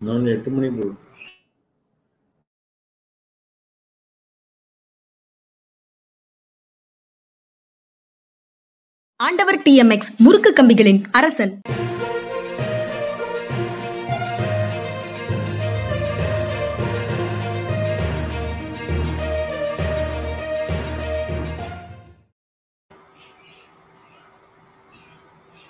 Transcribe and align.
நான் 0.00 0.28
எட்டு 0.32 0.50
மணி 0.56 0.68
போடு 0.76 0.92
ஆண்டவர் 9.20 9.58
டிஎம்எக்ஸ் 9.64 10.12
முறுக்கு 10.24 10.50
கம்பிகளின் 10.58 11.00
அரசன். 11.18 11.52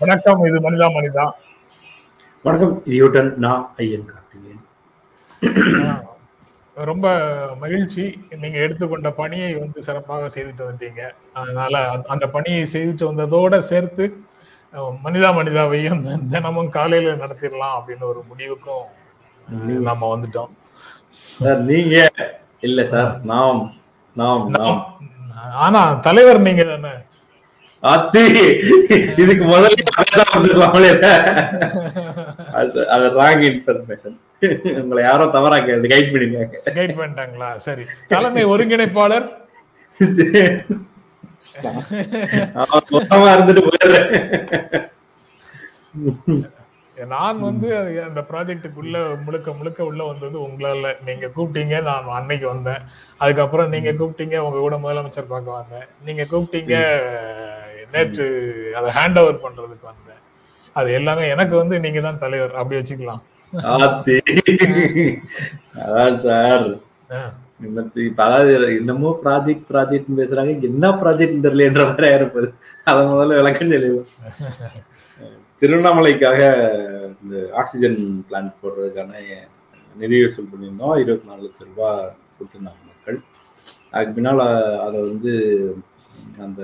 வணக்கம் 0.00 0.44
இது 0.48 0.58
மனிதா 0.66 0.86
மனிதா. 0.98 1.24
வணக்கம் 2.42 2.82
இடியோட்டன் 2.86 3.34
நான் 3.34 3.74
ஐயன் 3.76 4.04
கார்த்திகேயன். 4.04 4.56
ரொம்ப 6.74 7.08
மகிழ்ச்சி 7.60 8.18
நீங்க 8.30 8.58
எடுத்துக்கொண்ட 8.58 9.10
பணியை 9.10 9.54
வந்து 9.54 9.82
சிறப்பாக 9.82 10.30
செய்துட்டு 10.34 10.58
வந்தீங்க. 10.58 11.10
அதனால 11.32 12.00
அந்த- 12.06 12.26
பணியை 12.26 12.66
செய்துட்டு 12.72 13.04
வந்ததோட 13.04 13.58
சேர்த்து 13.58 14.22
மனிதா 15.04 15.04
மனிதாவையும் 15.04 16.28
தினமும் 16.28 16.68
காலையில 16.68 17.14
நடத்திடலாம் 17.14 17.78
அப்படின்னு 17.78 18.00
ஒரு 18.00 18.22
முடிவுக்கும் 18.28 18.86
நாம 19.82 20.16
வந்துட்டோம். 20.16 20.48
சார் 21.38 21.58
நீங்க 21.58 22.10
இல்ல 22.60 22.84
சார் 22.84 23.20
நாம் 23.24 23.70
நாம் 24.14 24.48
நாம். 24.48 24.98
ஆனா 25.52 25.94
தலைவர் 25.94 26.40
நீங்க 26.40 26.64
தானே. 26.64 26.88
அத்தி 27.82 28.20
இதுக்கு 29.16 29.44
முதல்ல. 29.44 29.96
அது 32.58 32.82
அது 32.94 33.06
ராங் 33.20 33.44
இன்ஃபர்மேஷன் 33.50 34.16
உங்களை 34.82 35.00
யாரோ 35.08 35.24
தவறா 35.36 35.56
கைட் 35.66 36.12
பண்ணிருக்காங்க 36.12 36.56
கைட் 36.78 36.94
பண்ணிட்டாங்களா? 37.00 37.50
சரி. 37.66 37.84
தலைமை 38.12 38.44
ஒருங்கிணைப்பாளர்? 38.52 39.26
இருந்துட்டு 43.34 43.62
போயிடுறேன். 43.66 44.08
நான் 47.12 47.38
வந்து 47.46 47.68
அந்த 48.06 48.20
ப்ராஜெக்டுக்குள்ள 48.30 48.96
முழுக்க 49.26 49.52
முழுக்க 49.58 49.80
உள்ள 49.90 50.02
வந்தது 50.10 50.36
உங்களால. 50.46 50.92
நீங்க 51.06 51.26
கூப்பிட்டீங்க 51.36 51.76
நான் 51.88 52.10
அன்னைக்கு 52.18 52.46
வந்தேன். 52.48 52.82
அதுக்கப்புறம் 53.22 53.72
நீங்க 53.74 53.90
கூப்பிட்டீங்க 54.00 54.38
உங்க 54.46 54.58
கூட 54.64 54.76
முதலமைச்சர் 54.84 55.32
பார்க்க 55.32 55.58
வந்தேன். 55.60 55.86
நீங்க 56.08 56.26
கூப்பிட்டீங்க 56.32 56.76
நேற்று 57.94 58.26
அதை 58.78 58.90
ஹேண்ட் 58.98 59.20
ஓவர் 59.22 59.44
பண்றதுக்கு 59.44 59.86
வந்தேன். 59.92 60.09
அது 60.78 60.88
எல்லாமே 60.98 61.24
எனக்கு 61.34 61.54
வந்து 61.60 61.76
நீங்க 61.84 62.00
தான் 62.06 62.22
தலைவர். 62.24 62.54
அப்படி 62.60 62.78
வச்சுக்கலாம். 62.80 63.22
அதான் 65.84 66.18
சார். 66.26 66.66
அதாவது 68.24 68.52
என்னமோ 68.80 69.08
ப்ராஜெக்ட் 69.24 69.64
ப்ராஜெக்ட் 69.70 70.18
பேசுறாங்க. 70.20 70.52
என்ன 70.70 70.92
ப்ராஜெக்ட் 71.02 71.44
தெரியலன்ற 71.46 71.84
மாதிரி 71.88 72.08
இருப்பது 72.18 72.48
அதை 72.90 73.00
முதல்ல 73.12 73.38
விளக்கம் 73.40 73.72
சொல்லுவோம் 73.74 74.08
திருவண்ணாமலைக்காக 75.62 76.40
இந்த 77.22 77.34
ஆக்சிஜன் 77.60 77.98
பிளான்ட் 78.28 78.60
போடுறதுக்கான 78.62 79.12
நிதி 80.02 80.18
வசூல் 80.22 80.50
பண்ணியிருந்தோம். 80.52 80.94
இருபத்தி 81.02 81.28
நாலு 81.30 81.42
லட்சம் 81.46 81.70
ரூபாய் 81.70 81.98
கொடுத்துருந்தாங்க 82.36 82.82
மக்கள். 82.90 83.18
அதுக்கு 83.92 84.14
பின்னால் 84.18 84.44
அதை 84.86 84.98
வந்து 85.10 85.32
அந்த 86.46 86.60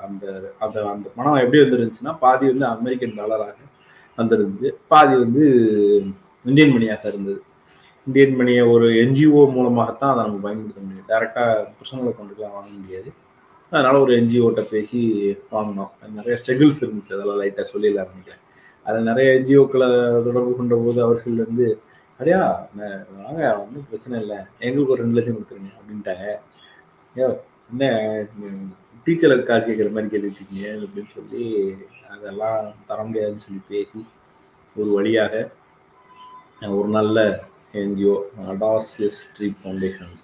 அந்த 0.00 0.52
அந்த 0.58 0.88
அந்த 0.88 1.10
பணம் 1.16 1.34
எப்படி 1.34 1.62
வந்துருந்துச்சுன்னா 1.62 2.18
பாதி 2.18 2.46
வந்து 2.46 2.66
அமெரிக்கன் 2.66 3.16
டாலராக 3.16 3.54
வந்துருந்துச்சு 4.16 4.70
பாதி 4.88 5.16
வந்து 5.16 5.44
இந்தியன் 6.44 6.70
மணியாக 6.70 7.08
இருந்தது. 7.08 7.42
இந்தியன் 8.06 8.34
மணியை 8.34 8.62
ஒரு 8.62 8.88
என்ஜிஓ 8.88 9.52
மூலமாகத்தான் 9.52 10.12
அதை 10.12 10.24
நம்ம 10.24 10.40
பயன்படுத்த 10.40 10.80
முடியும். 10.80 11.08
டைரெக்டாக 11.08 11.54
பர்சனல் 11.78 12.10
அக்கௌண்ட்டுக்குலாம் 12.10 12.52
வாங்க 12.52 12.68
முடியாது. 12.78 13.12
அதனால 13.70 14.00
ஒரு 14.00 14.16
என்ஜிஓட்ட 14.16 14.60
பேசி 14.70 15.00
வாங்கினோம். 15.52 15.90
நிறைய 16.14 16.42
ஸ்ட்ரகிள்ஸ் 16.44 16.80
இருந்துச்சு. 16.80 17.12
அதெல்லாம் 17.12 17.40
லைட்டாக 17.40 17.64
சொல்லிடலாம் 17.72 18.10
நினைக்கிறேன். 18.12 18.42
அதில் 18.84 19.02
நிறைய 19.02 19.32
என்ஜிஓக்களை 19.32 19.88
தொடர்பு 20.24 20.54
கொண்ட 20.56 20.74
போது 20.84 21.02
அவர்கள் 21.02 21.32
வந்து 21.32 21.80
அடையா 22.20 22.40
வாங்க 23.22 23.60
ஒன்றும் 23.60 23.84
பிரச்சனை 23.84 24.20
இல்லை. 24.20 24.36
எங்களுக்கு 24.58 24.92
ஒரு 24.92 25.02
ரெண்டு 25.02 25.16
லட்சம் 25.16 25.36
கொடுத்துருங்க 25.36 25.72
அப்படின்ட்டாங்க. 25.78 26.26
ஏ 27.20 27.40
என்ன 27.70 28.26
டீச்சருக்கு 29.08 29.48
காசு 29.50 29.66
கேட்குற 29.68 29.90
மாதிரி 29.96 30.12
கேட்டுருக்கீங்க 30.12 30.64
அப்படின்னு 30.84 31.12
சொல்லி 31.18 31.44
அதெல்லாம் 32.14 32.60
தர 32.88 32.98
முடியாதுன்னு 33.08 33.44
சொல்லி 33.46 33.62
பேசி 33.72 34.00
ஒரு 34.76 34.90
வழியாக 34.96 35.34
ஒரு 36.78 36.88
நல்ல 36.96 37.18
என்ஜிஓ 37.80 38.14
அடாஸ் 38.52 38.92
எஸ் 39.06 39.20
ட்ரீ 39.34 39.48
ஃபவுண்டேஷன் 39.58 40.14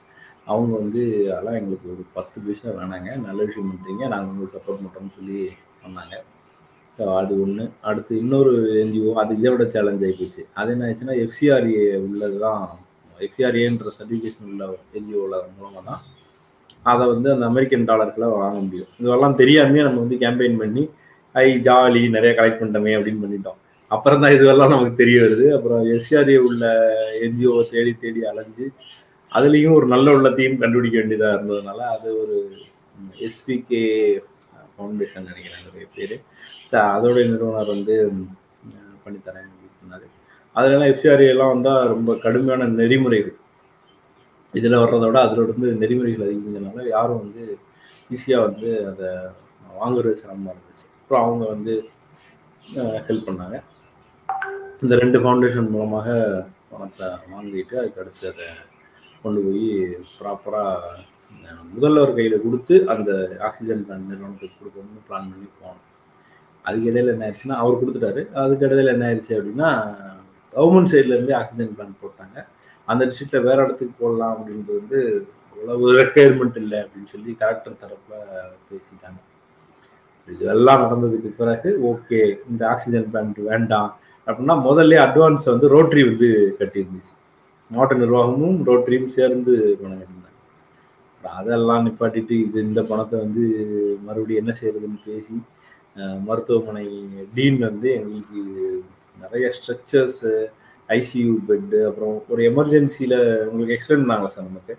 அவங்க 0.52 0.72
வந்து 0.80 1.02
அதெல்லாம் 1.34 1.58
எங்களுக்கு 1.58 1.86
ஒரு 1.92 2.02
பத்து 2.16 2.38
பைசா 2.44 2.70
வேணாங்க 2.78 3.10
நல்ல 3.26 3.40
விஷயம் 3.48 3.68
பண்ணுறீங்க 3.70 4.04
நாங்கள் 4.12 4.30
உங்களுக்கு 4.32 4.56
சப்போர்ட் 4.56 4.80
பண்ணுறோம்னு 4.80 5.14
சொல்லி 5.18 5.38
சொன்னாங்க. 5.82 6.14
ஸோ 6.98 7.04
அது 7.20 7.32
ஒன்று 7.44 7.64
அடுத்து 7.90 8.12
இன்னொரு 8.22 8.52
என்ஜிஓ 8.82 9.12
அது 9.22 9.32
இதை 9.38 9.50
விட 9.52 9.64
சேலஞ்ச் 9.74 10.04
ஆகி 10.06 10.16
போச்சு. 10.18 10.42
அது 10.60 10.72
என்ன 10.74 10.88
ஆச்சுன்னா 10.88 11.16
எஃப்சிஆர்ஏ 11.24 11.84
உள்ளது 12.06 12.36
தான் 12.44 12.62
எஃப்சிஆர்ஏன்ற 13.16 13.88
சர்டிஃபிகேஷன் 13.98 14.50
உள்ள 14.52 14.64
என்ஜிஓவில் 14.98 15.38
மூலமாக 15.56 15.82
தான் 15.90 16.02
அதை 16.92 17.04
வந்து 17.12 17.28
அந்த 17.34 17.44
அமெரிக்கன் 17.50 17.88
டாலர்களை 17.90 18.26
வாங்க 18.40 18.58
முடியும். 18.64 18.90
இதெல்லாம் 19.02 19.36
தெரியாமே 19.42 19.84
நம்ம 19.86 20.00
வந்து 20.04 20.16
கேம்பெயின் 20.24 20.56
பண்ணி 20.62 20.82
ஐ 21.42 21.46
ஜாலி 21.68 22.02
நிறைய 22.16 22.32
கலெக்ட் 22.38 22.60
பண்ணிட்டோமே 22.60 22.92
அப்படின்னு 22.98 23.22
பண்ணிட்டோம். 23.24 23.58
அப்புறம் 23.90 24.22
தான் 24.22 24.34
இதுவெல்லாம் 24.36 24.72
நமக்கு 24.74 25.00
தெரிய 25.02 25.16
வருது. 25.24 25.46
அப்புறம் 25.56 25.82
எஃப்சிஆர்ஏ 25.94 26.36
உள்ள 26.48 26.64
என்ஜிஓவை 27.26 27.64
தேடி 27.72 27.92
தேடி 28.04 28.20
அலைஞ்சு 28.30 28.66
அதுலேயும் 29.32 29.76
ஒரு 29.78 29.86
நல்ல 29.92 30.08
உள்ளத்தையும் 30.16 30.60
கண்டுபிடிக்க 30.62 30.96
வேண்டியதாக 31.00 31.36
இருந்ததுனால 31.36 31.80
அது 31.94 32.08
ஒரு 32.22 32.36
எஸ்பிகே 33.26 33.82
ஃபவுண்டேஷன் 34.74 35.28
நினைக்கிறேன் 35.30 35.64
நிறைய 35.68 35.86
பேர். 35.96 36.14
அதோடைய 36.96 37.24
நிறுவனர் 37.32 37.72
வந்து 37.74 37.94
பண்ணித்தரேன் 39.04 39.48
அப்படின்னு 39.48 39.80
சொன்னார். 39.80 40.06
அதனால 40.56 40.86
எஃப்சிஆர்ஏ 40.92 41.28
எல்லாம் 41.34 41.52
வந்தால் 41.54 41.90
ரொம்ப 41.94 42.10
கடுமையான 42.24 42.68
நெறிமுறைகள். 42.80 43.36
இதில் 44.58 44.80
வர்றதை 44.82 45.06
விட 45.08 45.20
அதில் 45.26 45.50
வந்து 45.52 45.68
நெறிமுறைகள் 45.82 46.26
அதிகங்கிறதுனால 46.26 46.86
யாரும் 46.94 47.22
வந்து 47.24 47.44
ஈஸியாக 48.14 48.46
வந்து 48.48 48.70
அதை 48.90 49.08
வாங்குறது 49.80 50.20
சிரமமாக 50.20 50.54
இருந்துச்சு. 50.54 50.84
அப்புறம் 51.00 51.24
அவங்க 51.26 51.44
வந்து 51.54 51.74
ஹெல்ப் 53.08 53.28
பண்ணாங்க. 53.28 53.56
இந்த 54.82 54.94
ரெண்டு 55.02 55.18
ஃபவுண்டேஷன் 55.22 55.72
மூலமாக 55.74 56.08
பணத்தை 56.70 57.08
வாங்கிட்டு 57.32 57.74
அதுக்கு 57.80 58.02
அடுத்து 58.02 58.26
அதை 58.32 58.46
கொண்டு 59.24 59.40
போய் 59.46 59.66
ப்ராப்பராக 60.20 60.94
முதல்வர் 61.74 62.16
கையில் 62.16 62.42
கொடுத்து 62.44 62.74
அந்த 62.92 63.10
ஆக்சிஜன் 63.46 63.84
பிளான் 63.86 64.08
நிறுவனத்துக்கு 64.10 64.58
கொடுக்கணும்னு 64.58 65.02
பிளான் 65.08 65.28
பண்ணி 65.30 65.48
போனோம். 65.60 65.82
அதுக்கு 66.64 66.88
இடையில 66.90 67.12
என்ன 67.14 67.24
ஆயிடுச்சுன்னா 67.26 67.56
அவர் 67.62 67.80
கொடுத்துட்டாரு. 67.80 68.22
அதுக்கு 68.42 68.66
இடையில 68.66 68.94
என்ன 68.94 69.06
ஆயிடுச்சு 69.08 69.32
அப்படின்னா 69.38 69.70
கவர்மெண்ட் 70.52 70.92
சைட்லேருந்து 70.92 71.34
ஆக்சிஜன் 71.40 71.74
பிளான் 71.78 72.00
போட்டாங்க. 72.02 72.36
அந்த 72.88 73.02
டிஸ்ட்ரிக்ட்ல 73.08 73.40
வேற 73.48 73.58
இடத்துக்கு 73.66 73.94
போடலாம் 74.00 74.32
அப்படின்றது 74.34 74.78
வந்து 74.80 74.98
அவ்வளவு 75.50 75.92
ரெக்குயர்மெண்ட் 76.00 76.58
இல்லை 76.62 76.78
அப்படின்னு 76.84 77.10
சொல்லி 77.14 77.32
கலெக்டர் 77.42 77.80
தரப்புல 77.82 78.14
பேசிட்டாங்க. 78.70 79.20
இதெல்லாம் 80.28 80.82
நடந்ததுக்கு 80.84 81.30
பிறகு 81.40 81.70
ஓகே 81.90 82.20
இந்த 82.50 82.62
ஆக்சிஜன் 82.72 83.08
பிளான்ட் 83.12 83.40
வேண்டாம் 83.50 83.90
அப்படின்னா 84.26 84.56
முதல்ல 84.68 85.00
அட்வான்ஸ் 85.06 85.46
வந்து 85.52 85.66
ரோட்ரி 85.74 86.02
வந்து 86.10 86.28
கட்டியிருந்துச்சு. 86.60 87.14
மாவட்ட 87.70 87.94
நிர்வாகமும் 88.02 88.58
ரோட்ரியும் 88.68 89.14
சேர்ந்து 89.16 89.52
பணம் 89.80 89.98
கட்டியிருந்தாங்க 90.00 90.30
அதெல்லாம் 91.22 91.84
நிப்பாட்டிட்டு 91.86 92.34
இது 92.44 92.58
இந்த 92.68 92.80
பணத்தை 92.90 93.16
வந்து 93.24 93.44
மறுபடியும் 94.06 94.42
என்ன 94.42 94.52
செய்யறதுன்னு 94.58 95.00
பேசி 95.10 95.36
மருத்துவமனை 96.26 96.86
டீன் 97.36 97.58
வந்து 97.68 97.88
எங்களுக்கு 97.98 98.40
நிறைய 99.22 99.48
ஸ்ட்ரக்சர்ஸு 99.58 100.32
ஐசியூ 100.88 101.30
பெட்டு 101.48 101.78
அப்புறம் 101.88 102.14
ஒரு 102.32 102.42
எமர்ஜென்சியில் 102.50 103.18
உங்களுக்கு 103.50 103.76
எக்ஸ்பிளைன் 103.76 104.02
பண்ணாங்களா 104.04 104.32
சார் 104.34 104.50
நமக்கு? 104.50 104.74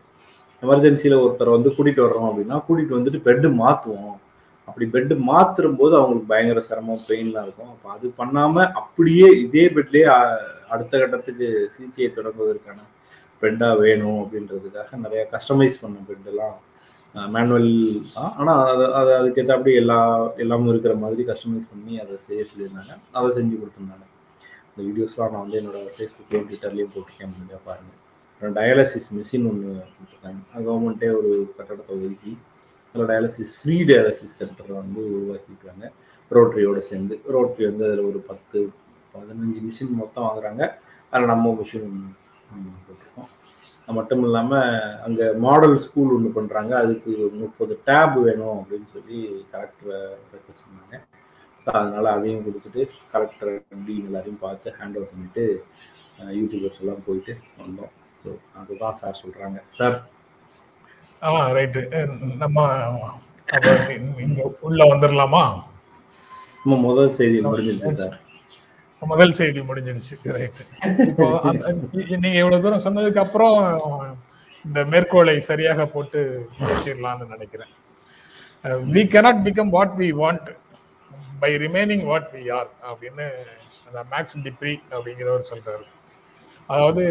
எமர்ஜென்சியில் 0.63 1.21
ஒருத்தர் 1.23 1.55
வந்து 1.55 1.69
கூட்டிகிட்டு 1.75 2.05
வர்றோம் 2.05 2.29
அப்படின்னா 2.29 2.57
கூட்டிகிட்டு 2.67 2.97
வந்துட்டு 2.97 3.21
பெட்டு 3.27 3.47
மாற்றுவோம் 3.61 4.15
அப்படி 4.67 4.85
பெட்டு 4.93 5.15
மாத்தும் 5.29 5.79
போது 5.79 5.93
அவங்களுக்கு 5.99 6.31
பயங்கர 6.31 6.59
சிரமம் 6.67 7.03
பெயின்லாம் 7.09 7.45
இருக்கும். 7.47 7.71
அப்போ 7.73 7.87
அது 7.95 8.05
பண்ணாமல் 8.19 8.71
அப்படியே 8.79 9.27
இதே 9.45 9.65
பெட்லேயே 9.75 10.07
அடுத்த 10.73 10.93
கட்டத்துக்கு 11.01 11.47
சிகிச்சையை 11.73 12.09
தொடங்குவதற்கான 12.15 12.79
பெட்டாக 13.41 13.79
வேணும் 13.81 14.19
அப்படின்றதுக்காக 14.23 14.97
நிறையா 15.05 15.25
கஸ்டமைஸ் 15.33 15.81
பண்ண 15.83 15.97
பெட்டெல்லாம் 16.09 16.55
மேனுவல் 17.33 17.69
தான் 18.15 18.31
ஆனால் 18.39 18.61
அது 18.71 18.85
அது 18.99 19.11
அதுக்கேற்ற 19.19 19.53
அப்படியே 19.57 19.77
எல்லா 19.81 19.99
எல்லாமும் 20.43 20.71
இருக்கிற 20.73 20.93
மாதிரி 21.03 21.23
கஸ்டமைஸ் 21.29 21.71
பண்ணி 21.73 21.93
அதை 22.03 22.15
செய்ய 22.27 22.41
சொல்லியிருந்தாங்க. 22.49 22.93
அதை 23.17 23.27
செஞ்சு 23.37 23.55
கொடுத்துருந்தாங்க. 23.59 24.05
இந்த 24.77 24.85
வீடியோஸ்லாம் 24.87 25.31
நான் 25.33 25.43
வந்து 25.43 25.57
என்னோட 25.59 25.81
ஃபேஸ்புக்லேயும் 25.93 26.47
ட்விட்டர்லேயும் 26.47 26.91
போட்டிருக்கேன் 26.93 27.31
முடிஞ்சா 27.33 27.59
பாருங்கள் 27.67 27.99
அப்புறம் 28.31 28.55
டயாலிசிஸ் 28.57 29.07
மிஷின் 29.17 29.45
ஒன்று 29.49 29.69
கொடுத்துருக்காங்க 29.91 30.41
கவர்மெண்ட்டே 30.65 31.09
ஒரு 31.19 31.29
கட்டடத்தை 31.57 31.93
ஒதுக்கி 31.97 32.33
அதில் 32.95 33.09
டயாலிசிஸ் 33.11 33.53
ஃப்ரீ 33.59 33.77
டயாலிசிஸ் 33.89 34.35
சென்டர் 34.39 34.73
வந்து 34.81 35.01
உருவாக்கியிருக்காங்க. 35.13 35.85
ரோட்ரியோடு 36.31 36.81
சேர்ந்து. 36.89 37.15
ரோட்ரி 37.35 37.63
வந்து 37.69 37.85
அதில் 37.87 38.07
ஒரு 38.09 38.19
பத்து 38.29 38.59
பதினஞ்சு 39.13 39.59
மிஷின் 39.67 39.97
மொத்தம் 40.01 40.25
வாங்குறாங்க. 40.27 40.63
அதில் 41.13 41.31
நம்ம 41.33 41.53
மிஷின் 41.61 41.89
போட்டிருக்கோம். 42.87 43.29
அது 43.81 43.95
மட்டும் 43.99 44.23
இல்லாமல் 44.27 44.69
அங்கே 45.07 45.25
மாடல் 45.45 45.75
ஸ்கூல் 45.85 46.13
ஒன்று 46.15 46.37
பண்ணுறாங்க 46.37 46.73
அதுக்கு 46.83 47.11
முப்பது 47.41 47.73
டேப் 47.89 48.15
வேணும் 48.27 48.57
அப்படின்னு 48.59 48.87
சொல்லி 48.95 49.19
கலெக்டரை 49.53 49.99
ரெக்வஸ்ட் 50.33 50.65
பண்ணாங்க. 50.65 50.95
அதனால் 51.67 52.07
அதையும் 52.15 52.43
கொடுத்துட்டு 52.45 52.81
கலெக்டர் 53.11 53.53
அப்படின்னு 53.71 54.07
எல்லாரையும் 54.09 54.41
பார்த்து 54.43 54.73
ஹேண்ட் 54.79 54.97
ஓவர் 54.97 55.11
பண்ணிட்டு 55.11 55.43
யூடியூபர்ஸ் 56.39 56.81
எல்லாம் 56.81 57.05
போயிட்டு 57.07 57.33
வந்தோம். 57.61 57.93
ஸோ 58.23 58.29
அதுதான் 58.59 58.97
சார் 59.01 59.21
சொல்கிறாங்க 59.21 59.57
சார் 59.77 59.95
ஆ 61.23 61.31
ரைட்டு 61.57 61.81
நம்ம 62.43 62.59
இங்க 64.25 64.43
உள்ள 64.67 64.83
வந்துடலாமா 64.91 65.43
நம்ம 66.65 66.77
முதல் 66.89 67.15
செய்தி 67.17 67.39
முடிஞ்சிருச்சு 67.47 67.91
சார் 68.01 68.15
முதல் 69.01 69.37
செய்தி 69.39 69.59
முடிஞ்சிடுச்சு 69.69 70.15
ரைட் 70.37 70.61
இப்போ 71.09 71.25
நீங்க 72.23 72.37
இவ்வளவு 72.41 72.63
தூரம் 72.63 72.85
சொன்னதுக்கு 72.87 73.23
அப்புறம் 73.25 73.57
இந்த 74.65 74.79
மேற்கோளை 74.91 75.35
சரியாக 75.49 75.85
போட்டு 75.85 76.19
பேசிடலாம்னு 76.59 77.25
நினைக்கிறேன். 77.33 77.73
We 78.93 79.01
cannot 79.13 79.37
become 79.47 79.69
what 79.77 79.91
we 80.01 80.07
want. 80.13 80.45
By 81.41 81.51
remaining 81.65 82.05
what 82.09 82.29
we 82.35 82.43
are 82.57 82.69
அப்படின்னு 82.89 83.25
அந்த 83.87 83.99
மேக்ஸ் 84.11 84.37
டிப்ரி 84.45 84.73
அப்படிங்கிறவர் 84.95 85.49
சொல்றாரு. 85.51 85.85
அதாவது 86.69 87.03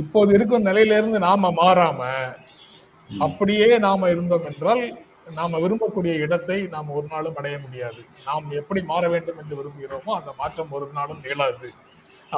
இப்போது 0.00 0.30
இருக்கும் 0.36 0.66
நிலையில 0.68 0.96
இருந்து 1.00 1.18
நாம 1.28 1.50
மாறாம 1.60 2.00
அப்படியே 3.10 3.68
நாம 3.88 4.08
இருந்தோம் 4.14 4.48
என்றால் 4.50 4.82
நாம 5.38 5.58
விரும்பக்கூடிய 5.62 6.12
இடத்தை 6.24 6.58
நாம் 6.74 6.94
ஒரு 6.98 7.06
நாளும் 7.12 7.38
அடைய 7.40 7.56
முடியாது. 7.64 8.00
நாம் 8.28 8.46
எப்படி 8.60 8.80
மாற 8.90 9.08
வேண்டும் 9.14 9.40
என்று 9.42 9.58
விரும்புகிறோமோ 9.60 10.12
அந்த 10.18 10.30
மாற்றம் 10.40 10.74
ஒரு 10.78 10.86
நாளும் 10.98 11.22
நிகழாது 11.24 11.70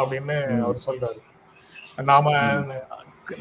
அப்படின்னு 0.01 0.37
அவர் 0.67 0.87
சொல்றாரு. 0.89 1.21
நாம 2.11 2.35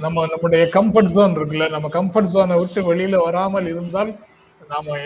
நம்ம 0.04 0.26
நம்முடைய 0.32 0.64
கம்ஃபர்ட் 0.76 1.14
ஜோன் 1.14 1.36
இருக்குல்ல 1.38 1.68
நம்ம 1.76 1.88
கம்ஃபர்ட் 1.96 2.34
ஜோனை 2.34 2.56
விட்டு 2.60 2.82
வெளியில 2.90 3.18
வராமல் 3.28 3.70
இருந்தால் 3.74 4.12
நாம 4.74 4.98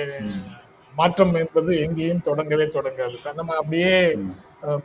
மாற்றம் 0.99 1.35
என்பது 1.41 1.71
எங்கேயும் 1.85 2.25
தொடங்கவே 2.29 2.65
தொடங்காது. 2.77 3.15
நம்ம 3.39 3.55
அப்படியே 3.61 3.93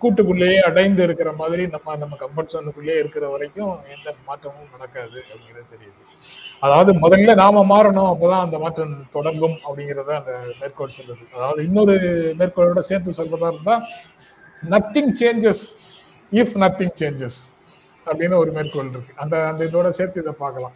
கூட்டுக்குள்ளேயே 0.01 0.59
அடைந்து 0.69 1.03
இருக்கிற 1.07 1.31
மாதிரி 1.41 1.65
நம்ம 1.75 1.97
நம்ம 2.03 2.15
கம்ஃபர்ட் 2.23 2.53
ஜோனுக்குள்ளேயே 2.53 2.97
இருக்கிற 3.03 3.25
வரைக்கும் 3.35 3.75
எந்த 3.95 4.15
மாற்றமும் 4.29 4.73
நடக்காது 4.75 5.19
அப்படிங்கிறது 5.31 5.69
தெரியுது. 5.75 6.01
அதாவது 6.65 6.93
முதல்ல 7.05 7.35
நாம 7.43 7.63
மாறணும் 7.73 8.09
அப்பதான் 8.13 8.45
அந்த 8.47 8.59
மாற்றம் 8.65 8.95
தொடங்கும் 9.17 9.57
அப்படிங்கறத 9.67 10.11
அந்த 10.21 10.33
மேற்கோள் 10.61 10.97
சொல்லுது. 10.97 11.25
அதாவது 11.37 11.61
இன்னொரு 11.69 11.95
மேற்கோளோட 12.41 12.83
சேர்த்து 12.91 13.19
சொல்றதா 13.21 13.51
இருந்தா 13.55 13.77
nothing 14.63 15.13
changes 15.21 15.63
if 16.33 16.57
nothing 16.65 16.97
changes 17.03 17.39
அப்படின்னு 18.07 18.37
ஒரு 18.43 18.51
மேற்கோள் 18.57 18.91
இருக்கு. 18.93 19.13
அந்த 19.23 19.35
அந்த 19.51 19.63
இதோட 19.69 19.89
சேர்த்து 19.99 20.23
இதை 20.25 20.35
பார்க்கலாம். 20.45 20.75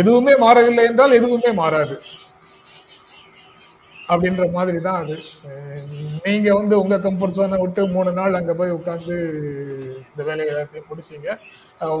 எதுவுமே 0.00 0.34
மாறவில்லை 0.44 0.84
என்றால் 0.90 1.16
எதுவுமே 1.18 1.50
மாறாது. 1.62 1.96
அப்படின்ற 4.08 4.44
மாதிரி 4.56 4.78
தான் 4.86 4.98
அது 5.02 5.14
நீங்க 6.26 6.48
வந்து 6.58 6.74
உங்க 6.82 6.96
கம்ஃபர்ட் 7.04 7.36
ஜோனை 7.36 7.58
விட்டு 7.62 7.82
மூணு 7.94 8.10
நாள் 8.18 8.38
அங்க 8.38 8.52
போய் 8.58 8.76
உட்காந்து 8.78 9.14
இந்த 10.10 10.22
வேலையை 10.28 10.48
எல்லாத்தையும் 10.52 10.88
முடிச்சீங்க. 10.90 11.28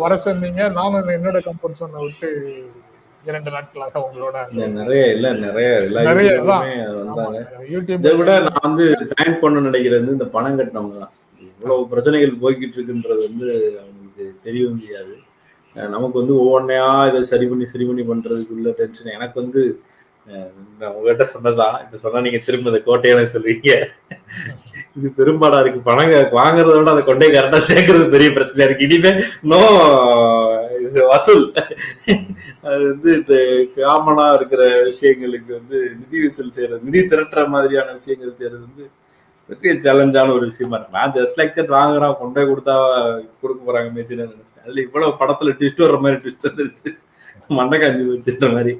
வர 0.02 0.12
சொன்னீங்க. 0.26 0.62
நானும் 0.78 1.14
என்னோட 1.16 1.38
கம்ஃபர்ட் 1.46 1.78
ஜோனை 1.80 2.02
விட்டு 2.04 2.28
இரண்டு 3.24 3.50
நாட்களாக 3.54 4.00
உங்களோட 4.06 4.36
நிறைய 4.78 5.04
இல்ல 5.14 5.26
நிறைய 5.44 5.68
நிறைய 6.08 6.30
யூடியூப் 7.74 8.08
விட 8.20 8.32
நான் 8.46 8.64
வந்து 8.66 8.86
தேங்க் 9.12 9.42
பண்ண 9.42 9.62
நினைக்கிறது 9.68 10.16
இந்த 10.16 10.26
பணம் 10.36 10.58
கட்டினவங்க 10.58 10.98
தான். 11.04 11.14
இவ்வளவு 11.50 11.88
பிரச்சனைகள் 11.92 12.40
போய்கிட்டு 12.42 12.76
இருக்குன்றது 12.78 13.22
வந்து 13.28 13.48
அவங்களுக்கு 13.80 14.26
தெரியவும் 14.46 14.76
முடியாது 14.76 15.14
நமக்கு 15.76 16.16
வந்து 16.20 16.34
ஒவ்வொன்றையா 16.42 16.88
இதை 17.10 17.20
சரி 17.30 17.46
பண்ணி 17.50 17.66
சரி 17.70 17.86
பண்ணி 17.88 18.02
பண்றதுக்குள்ள 18.10 18.72
டென்ஷன் 18.80 19.14
எனக்கு 19.16 19.36
வந்து 19.42 19.62
நான் 20.80 20.92
உங்ககிட்ட 20.96 21.24
சொன்னதான் 21.32 21.74
இப்ப 21.82 21.98
சொன்னா 22.04 22.22
நீங்க 22.26 22.38
திரும்ப 22.46 22.70
இந்த 22.70 22.80
கோட்டையான 22.86 23.26
சொல்றீங்க 23.32 23.70
இது 24.96 25.08
பெரும்பாடா 25.18 25.58
இருக்கு 25.62 25.80
பணம் 25.88 26.12
வாங்குறத 26.38 26.76
விட 26.78 26.90
அதை 26.94 27.02
கொண்டே 27.08 27.26
கரெக்டா 27.34 27.60
சேர்க்கறது 27.70 28.06
பெரிய 28.14 28.28
பிரச்சனையா 28.36 28.66
இருக்கு. 28.68 28.86
இனிமே 28.88 29.12
நோ 29.52 29.60
இது 30.86 31.00
வசூல். 31.12 31.44
அது 32.70 32.82
வந்து 32.90 33.10
இந்த 33.20 33.34
காமனா 33.78 34.26
இருக்கிற 34.38 34.62
விஷயங்களுக்கு 34.90 35.52
வந்து 35.58 35.76
நிதி 36.00 36.18
வசூல் 36.24 36.54
செய்யறது 36.56 36.86
நிதி 36.88 37.02
திரட்டுற 37.12 37.44
மாதிரியான 37.54 37.92
விஷயங்கள் 37.98 38.38
செய்யறது 38.40 38.62
வந்து 38.68 38.86
பெரிய 39.48 39.74
சேலஞ்சான 39.86 40.34
ஒரு 40.38 40.44
விஷயமா 40.50 40.76
இருக்கு. 40.76 40.96
நான் 40.98 41.14
ஜஸ்ட் 41.18 41.38
லைக் 41.40 41.56
தட் 41.58 41.76
வாங்குறான் 41.78 42.18
கொண்டே 42.22 42.44
கொடுத்தா 42.50 42.76
கொடுக்க 43.42 43.60
போறாங்க 43.68 43.90
மெஷின் 43.98 44.22
நினைச்சேன் 44.22 44.64
அதுல 44.64 44.80
இவ்வளவு 44.86 45.18
படத்துல 45.22 45.56
ட்விஸ்ட் 45.60 45.84
வர்ற 45.86 45.98
மாதிரி 46.04 46.20
ட்விஸ்ட் 46.22 46.48
வந்துருச்சு. 46.48 46.90
மண்டை 47.58 47.78
காஞ்சி 47.78 48.04
வச்சுன்ற 48.12 48.48
மாதிரி. 48.56 48.74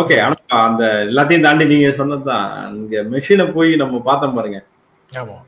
ஓகே 0.00 0.16
ஆனா 0.24 0.36
அந்த 0.68 0.84
எல்லாத்தையும் 1.06 1.46
தாண்டி 1.46 1.64
நீங்க 1.72 1.88
சொன்னதுதான். 2.00 2.48
இங்க 2.80 3.02
மெஷினை 3.12 3.52
போய் 3.52 3.70
நம்ம 3.76 4.00
பார்த்தோம் 4.08 4.36
பாருங்க. 4.38 4.58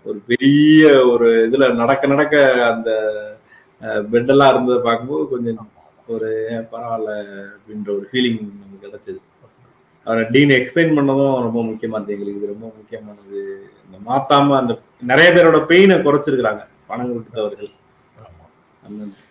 ஒரு 0.04 0.18
பெரிய 0.30 0.82
ஒரு 1.12 1.28
இதுல 1.48 1.74
நடக்க 1.74 2.06
நடக்க 2.06 2.34
அந்த 2.72 2.90
பெட்டெல்லாம் 4.12 4.52
இருந்ததை 4.52 4.80
பார்க்கும்போது 4.82 5.24
கொஞ்சம் 5.32 5.60
ஒரு 6.14 6.28
பரவாயில்ல 6.72 7.12
அப்படின்ற 7.54 7.88
ஒரு 7.98 8.06
ஃபீலிங் 8.10 8.40
நமக்கு 8.60 8.84
கிடைச்சது. 8.86 9.20
அவரை 10.06 10.24
டீன் 10.34 10.56
எக்ஸ்பிளைன் 10.58 10.96
பண்ணதும் 10.98 11.42
ரொம்ப 11.46 11.60
முக்கியமா 11.62 11.96
இருந்தது. 11.96 12.16
எங்களுக்கு 12.16 12.40
இது 12.40 12.52
ரொம்ப 12.54 12.66
முக்கியமானது. 12.78 13.40
இந்த 13.86 13.98
மாத்தாம 14.10 14.56
அந்த 14.62 14.72
நிறைய 15.02 15.30
பேரோட 15.30 15.60
பெயினை 15.72 15.98
குறைச்சிருக்கிறாங்க. 16.06 16.62
பணம் 16.90 17.12
கொடுத்தவர்கள். 17.12 17.72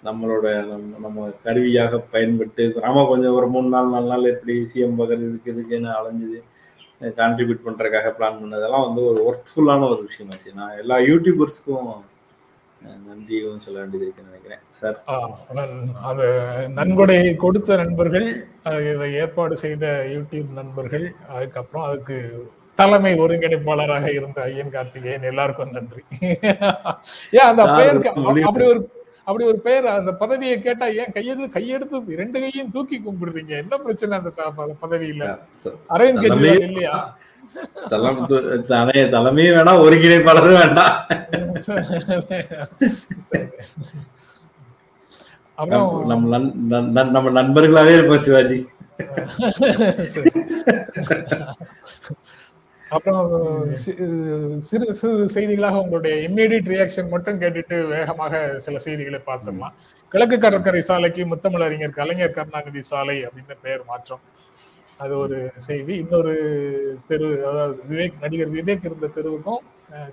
நம்மளோட 0.07 0.45
நம்ம 0.71 0.99
நம்ம 1.05 1.27
கருவியாக 1.43 1.99
பயன்பட்டு 2.13 2.63
நாம 2.85 3.05
கொஞ்சம் 3.11 3.37
ஒரு 3.39 3.47
மூணு 3.47 3.69
நாள் 3.75 3.93
நாலு 3.93 4.11
நாள் 4.13 4.31
எப்படி 4.33 4.55
சிஎம் 4.73 4.97
பார்க்கறது 4.99 5.29
இதுக்கு 5.29 5.53
இதுக்குன்னு 5.53 5.91
அலைஞ்சது 5.99 6.39
கான்ட்ரிபியூட் 7.19 7.65
பண்றதுக்காக 7.65 8.11
பிளான் 8.17 8.41
பண்ணதெல்லாம் 8.41 8.85
வந்து 8.87 9.01
ஒரு 9.11 9.21
ஒர்க்ஃபுல்லான 9.29 9.87
ஒரு 9.93 10.01
விஷயமாச்சு 10.09 10.57
நான் 10.59 10.77
எல்லா 10.81 10.97
யூடியூபர்ஸ்க்கும் 11.09 11.89
நன்றியும் 13.05 13.61
சொல்ல 13.63 13.77
வேண்டியது 13.79 14.05
இருக்குன்னு 14.05 14.31
நினைக்கிறேன். 14.31 14.61
சார்? 14.79 14.97
அது 16.09 16.25
நன்கொடை 16.79 17.15
கொடுத்த 17.43 17.77
நண்பர்கள் 17.81 18.27
இதை 18.91 19.07
ஏற்பாடு 19.21 19.55
செய்த 19.63 19.85
யூடியூப் 20.15 20.51
நண்பர்கள் 20.59 21.05
அதுக்கப்புறம் 21.35 21.85
அதுக்கு 21.87 22.17
தலைமை 22.79 23.13
ஒருங்கிணைப்பாளராக 23.23 24.07
இருந்த 24.17 24.39
ஐயன் 24.49 24.73
கார்த்திகேயன் 24.75 25.29
எல்லாருக்கும் 25.31 25.75
நன்றி. 25.77 26.03
ஏன் 27.37 27.49
அந்த 27.49 27.63
அப்படி 28.49 28.65
ஒரு 28.73 28.81
அப்படி 29.25 29.45
ஒரு 29.45 29.59
பெயர் 29.59 29.85
அந்த 29.87 30.11
பதவியை 30.13 30.61
கேட்டா 30.61 30.85
ஏன் 30.85 31.11
கையெடு 31.13 31.45
கையெடுத்து 31.47 32.15
ரெண்டு 32.15 32.39
கையும் 32.39 32.71
தூக்கி 32.71 33.01
கும்பிடுறீங்க? 33.05 33.53
என்ன 33.57 33.77
பிரச்சனை 33.77 34.17
அந்த 34.17 34.31
பதவியில? 34.81 35.23
அரவிந்த் 35.89 36.23
கெஜ்ரிவால் 36.23 36.61
இல்லையா? 36.61 36.95
தலைமை 37.89 38.23
தலை 38.67 39.09
தலைமையும் 39.09 39.55
வேணாம் 39.55 39.83
ஒருங்கிணைப்பாளரும் 39.85 40.59
வேண்டாம் 40.59 40.95
அப்புறம் 45.53 46.05
நம்ம 46.05 46.05
நம்ம 46.05 46.37
நண்- 46.37 46.53
நண்- 46.69 46.89
நண்- 46.95 47.09
நம்ம 47.09 47.41
நண்பர்களாவே 47.41 47.93
இருப்போம் 47.93 48.17
சிவாஜி. 48.17 48.57
அப்புறம் 52.95 53.23
சிறு 53.83 54.87
சிறு 54.99 55.25
செய்திகளாக 55.35 55.81
உங்களுடைய 55.83 56.15
இம்மீடியட் 56.27 56.71
ரியாக்ஷன் 56.73 57.13
மட்டும் 57.13 57.39
கேட்டுட்டு 57.43 57.77
வேகமாக 57.93 58.33
சில 58.65 58.79
செய்திகளை 58.85 59.19
பார்த்துடலாம். 59.29 59.75
கிழக்கு 60.11 60.37
கடற்கரை 60.45 60.81
சாலைக்கு 60.89 61.21
முத்தமிழ் 61.31 61.65
அறிஞர் 61.67 61.97
கலைஞர் 61.99 62.35
கருணாநிதி 62.37 62.81
சாலை 62.91 63.17
அப்படின்னு 63.27 63.55
பெயர் 63.65 63.83
மாற்றம். 63.91 64.23
அது 65.03 65.13
ஒரு 65.23 65.37
செய்தி. 65.67 65.93
இன்னொரு 66.03 66.35
தெரு 67.09 67.29
அதாவது 67.49 67.81
விவேக் 67.91 68.21
நடிகர் 68.23 68.53
விவேக் 68.57 68.85
இருந்த 68.89 69.09
தெருவுக்கும் 69.17 69.63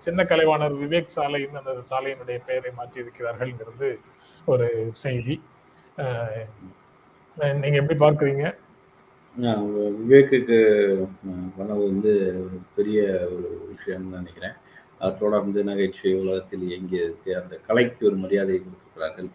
சின்ன 0.04 0.20
கலைவாணர் 0.30 0.74
விவேக் 0.82 1.14
சாலைன்னு 1.16 1.60
அந்த 1.62 1.82
சாலையினுடைய 1.90 2.38
பெயரை 2.48 2.72
மாற்றி 2.78 2.98
இருக்கிறார்கள்ங்கிறது 3.04 3.90
ஒரு 4.52 4.68
செய்தி. 5.04 5.36
நீங்க 7.62 7.76
எப்படி 7.80 7.96
பார்க்குறீங்க? 8.04 8.44
விவேக்குக்கு 9.36 10.56
பண்ணது 11.58 11.82
வந்து 11.90 12.12
ஒரு 12.42 12.56
பெரிய 12.76 12.98
ஒரு 13.34 13.48
விஷயம்னு 13.70 14.18
நினைக்கிறேன். 14.18 14.56
அவர் 15.00 15.20
தொடர்ந்து 15.22 15.60
நகைச்சுவை 15.68 16.12
உலகத்தில் 16.22 16.66
இயங்கியதுக்கு 16.70 17.30
அந்த 17.38 17.54
கலைக்கு 17.68 18.02
ஒரு 18.08 18.16
மரியாதை 18.24 18.56
கொடுத்துருக்கிறார்கள். 18.58 19.30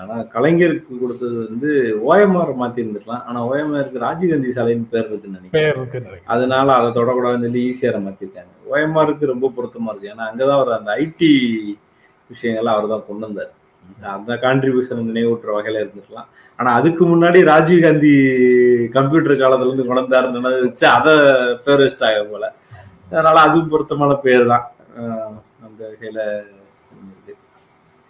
ஆனால் 0.00 0.26
கலைஞருக்கு 0.34 0.98
கொடுத்தது 1.02 1.36
வந்து 1.44 1.70
ஓஎம்ஆர் 2.08 2.52
மாற்றி 2.60 2.82
இருந்துக்கலாம் 2.84 3.24
ஆனால் 3.28 3.46
ஓஎம்ஆருக்கு 3.50 4.04
ராஜீவ்காந்தி 4.06 4.50
சாலைன்னு 4.56 4.92
பேர் 4.92 5.08
இருக்குன்னு 5.10 5.38
நினைக்கிறேன். 5.40 6.20
அதனால 6.34 6.66
அதை 6.80 6.90
தொடக்கூடாதுன்னு 6.98 7.48
சொல்லி 7.48 7.64
ஈஸியாக 7.70 8.02
மாற்றிருக்காங்க 8.04 8.52
ஓஎம்ஆருக்கு 8.72 9.32
ரொம்ப 9.34 9.52
பொருத்தமா 9.56 9.90
இருக்கு. 9.92 10.12
ஏன்னா 10.14 10.26
அங்கே 10.30 10.44
தான் 10.50 10.58
அவர் 10.60 10.78
அந்த 10.80 10.92
ஐடி 11.04 11.32
விஷயங்கள்லாம் 12.30 12.76
அவர் 12.76 12.92
தான் 12.94 13.08
கொண்டு 13.08 13.26
வந்தார். 13.28 13.52
அந்த 14.10 14.32
கான்ட்ரிபியூஷன் 14.42 15.08
நினைவூட்டுற 15.08 15.50
வகையில 15.56 15.82
இருந்துக்கலாம் 15.82 16.28
ஆனா 16.58 16.70
அதுக்கு 16.78 17.04
முன்னாடி 17.04 17.38
ராஜீவ்காந்தி 17.50 18.14
கம்ப்யூட்டர் 18.94 19.40
காலத்துல 19.40 19.68
இருந்து 19.68 19.88
கொண்டாருன்னு 19.90 20.40
வச்சு 20.62 20.86
அதை 20.96 21.14
பேர் 21.66 21.82
வச்சிட்டாங்க 21.82 22.24
போல. 22.32 22.46
அதனால 23.12 23.38
அதுவும் 23.46 23.70
பொருத்தமான 23.72 24.12
பேர் 24.24 24.50
தான் 24.52 24.66
அந்த 25.66 25.80
வகையில 25.90 26.20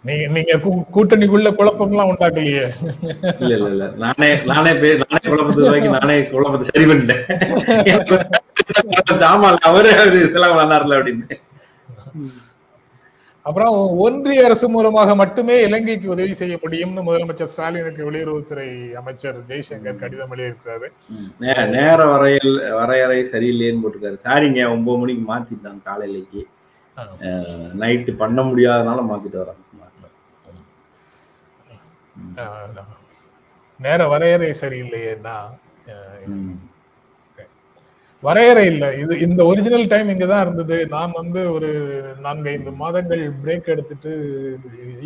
நீங்க 0.03 0.23
நீங்க 0.29 0.53
கூட்டணிக்குள்ள 0.93 1.49
குழப்பம்லாம் 1.57 2.09
உண்டாக்கலையே. 2.11 2.63
இல்ல 3.41 3.51
இல்ல 3.57 3.67
இல்ல. 3.69 3.85
நானே 4.01 4.29
நானே 4.49 4.71
நானே 5.03 5.21
குழப்பத்து 5.27 5.67
வரைக்கும் 5.67 5.95
நானே 5.97 6.15
குழப்பத்தை 6.31 6.65
சரி 6.69 6.87
பண்ணிட்டேன். 6.89 7.23
ஆமா 9.29 9.47
அவரே 9.69 9.91
அவரு 9.99 10.17
இதெல்லாம் 10.25 10.57
வேணார்ல 10.59 10.97
அப்படின்னு. 10.97 11.37
அப்புறம் 13.47 13.75
ஒன்றிய 14.03 14.43
அரசு 14.47 14.67
மூலமாக 14.73 15.13
மட்டுமே 15.21 15.55
இலங்கைக்கு 15.67 16.07
உதவி 16.13 16.33
செய்ய 16.41 16.55
முடியும்னு 16.61 17.01
முதலமைச்சர் 17.07 17.51
ஸ்டாலினுக்கு 17.53 18.07
வெளியுறவுத்துறை 18.09 18.67
அமைச்சர் 18.99 19.39
ஜெய்சங்கர் 19.49 19.99
கடிதம் 20.03 20.33
எழுதியிருக்கிறாரு. 20.35 20.87
நேர 21.75 21.99
வரையல் 22.11 22.53
வரையறை 22.79 23.19
சரியில்லைன்னு 23.33 23.83
போட்டிருக்காரு. 23.83 24.19
சாரிங்க 24.25 24.69
ஒன்பது 24.75 24.99
மணிக்கு 25.01 25.25
மாத்திட்டாங்க 25.31 25.81
காலையிலேக்கு. 25.89 26.43
நைட்டு 27.83 28.13
பண்ண 28.23 28.41
முடியாதனால 28.49 29.03
மாத்திட்டு 29.11 29.41
வராங்க 29.43 29.61
நேர 33.79 34.01
வரையறை 34.11 34.51
சரியில்லையேன்னா. 34.63 35.37
வரையறை 38.27 38.63
இல்லை. 38.73 38.89
இது 39.03 39.13
இந்த 39.25 39.41
ஒரிஜினல் 39.51 39.89
டைம் 39.93 40.11
இங்க 40.13 40.25
தான் 40.31 40.43
இருந்தது. 40.45 40.77
நான் 40.95 41.17
வந்து 41.21 41.41
ஒரு 41.55 41.69
நான்கு 42.25 42.49
ஐந்து 42.53 42.71
மாதங்கள் 42.83 43.23
பிரேக் 43.43 43.73
எடுத்துட்டு 43.73 44.11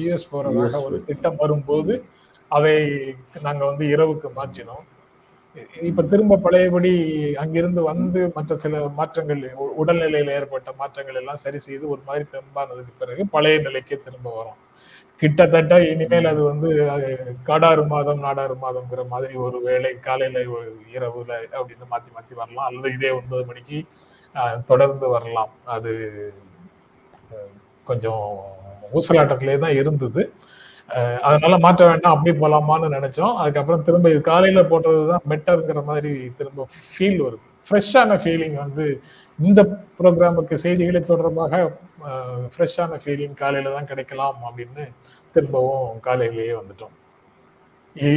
யூஎஸ் 0.01 0.29
போறதாக 0.33 0.81
ஒரு 0.87 0.99
திட்டம் 1.09 1.41
வரும்போது 1.43 1.95
அதை 2.51 2.75
நாங்க 3.47 3.63
வந்து 3.69 3.85
இரவுக்கு 3.95 4.29
மாற்றினோம். 4.39 4.85
இப்ப 5.89 6.03
திரும்ப 6.11 6.39
பழையபடி 6.45 6.91
அங்கிருந்து 7.43 7.81
வந்து 7.91 8.19
மற்ற 8.35 8.57
சில 8.63 8.81
மாற்றங்கள் 8.99 9.41
உடல்நிலையில 9.81 10.35
ஏற்பட்ட 10.39 10.71
மாற்றங்கள் 10.81 11.19
எல்லாம் 11.21 11.43
சரி 11.45 11.59
செய்து 11.67 11.85
ஒரு 11.93 12.01
மாதிரி 12.09 12.25
தெம்பானதுக்கு 12.35 12.93
பிறகு 13.01 13.23
பழைய 13.35 13.57
நிலைக்கே 13.67 13.97
திரும்ப 14.07 14.27
வரும். 14.39 14.59
கிட்டத்தட்ட 15.21 15.75
இனிமேல் 15.91 16.29
அது 16.31 16.41
வந்து 16.43 16.69
அஹ், 16.87 17.05
காடாறு 17.43 17.83
மாதம் 17.85 18.19
நாடாறு 18.19 18.55
மாதம்ங்கிற 18.61 19.03
மாதிரி 19.07 19.33
ஒரு 19.45 19.57
வேளை 19.61 19.91
காலையில 19.99 20.43
ஒரு 20.55 20.67
இரவுல 20.95 21.31
அப்படின்னு 21.53 21.85
மாத்தி 21.91 22.09
மாத்தி 22.15 22.33
வரலாம். 22.35 22.67
அல்லது 22.69 22.93
இதே 22.93 23.09
ஒன்பது 23.11 23.45
மணிக்கு 23.45 23.79
தொடர்ந்து 24.65 25.07
வரலாம். 25.09 25.51
அது 25.75 25.91
கொஞ்சம் 27.87 28.23
ஊசலாட்டத்திலே 28.93 29.55
தான் 29.59 29.77
இருந்தது. 29.79 30.21
அதனால 31.27 31.55
மாற்ற 31.57 31.87
வேண்டாம் 31.87 32.15
அப்படி 32.15 32.31
போலாமான்னு 32.37 32.95
நினைச்சோம். 32.95 33.35
அதுக்கப்புறம் 33.41 33.83
திரும்ப 33.83 34.09
இது 34.09 34.21
காலையில 34.29 34.61
போடுறதுதான் 34.69 35.25
பெட்டர்ங்கிற 35.31 35.81
மாதிரி 35.85 36.11
திரும்ப 36.37 36.61
ஃபீல் 36.89 37.19
வருது. 37.25 37.45
ஃப்ரெஷ்ஷான 37.67 38.17
ஃபீலிங் 38.23 38.57
வந்து 38.63 38.85
இந்த 39.39 39.61
ப்ரோக்ராமுக்கு 39.99 40.55
செய்திகளை 40.65 41.01
தொடர்பாக 41.09 41.53
ஃப்ரெஷ்ஷான 42.53 42.99
ஃபீலிங் 43.03 43.35
காலையில 43.41 43.73
தான் 43.75 43.89
கிடைக்கலாம் 43.91 44.39
அப்படின்னு 44.49 44.85
திரும்பவும் 45.35 45.99
காலையிலேயே 46.07 46.53
வந்துட்டோம். 46.59 46.95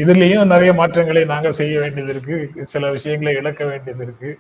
இதுலேயும் 0.02 0.50
நிறைய 0.54 0.71
மாற்றங்களை 0.80 1.23
நாங்கள் 1.35 1.59
செய்ய 1.61 1.75
வேண்டியது 1.83 2.12
இருக்கு. 2.14 2.38
சில 2.73 2.90
விஷயங்களை 2.97 3.33
இழக்க 3.40 3.64
வேண்டியது 3.71 4.02
இருக்குது 4.07 4.38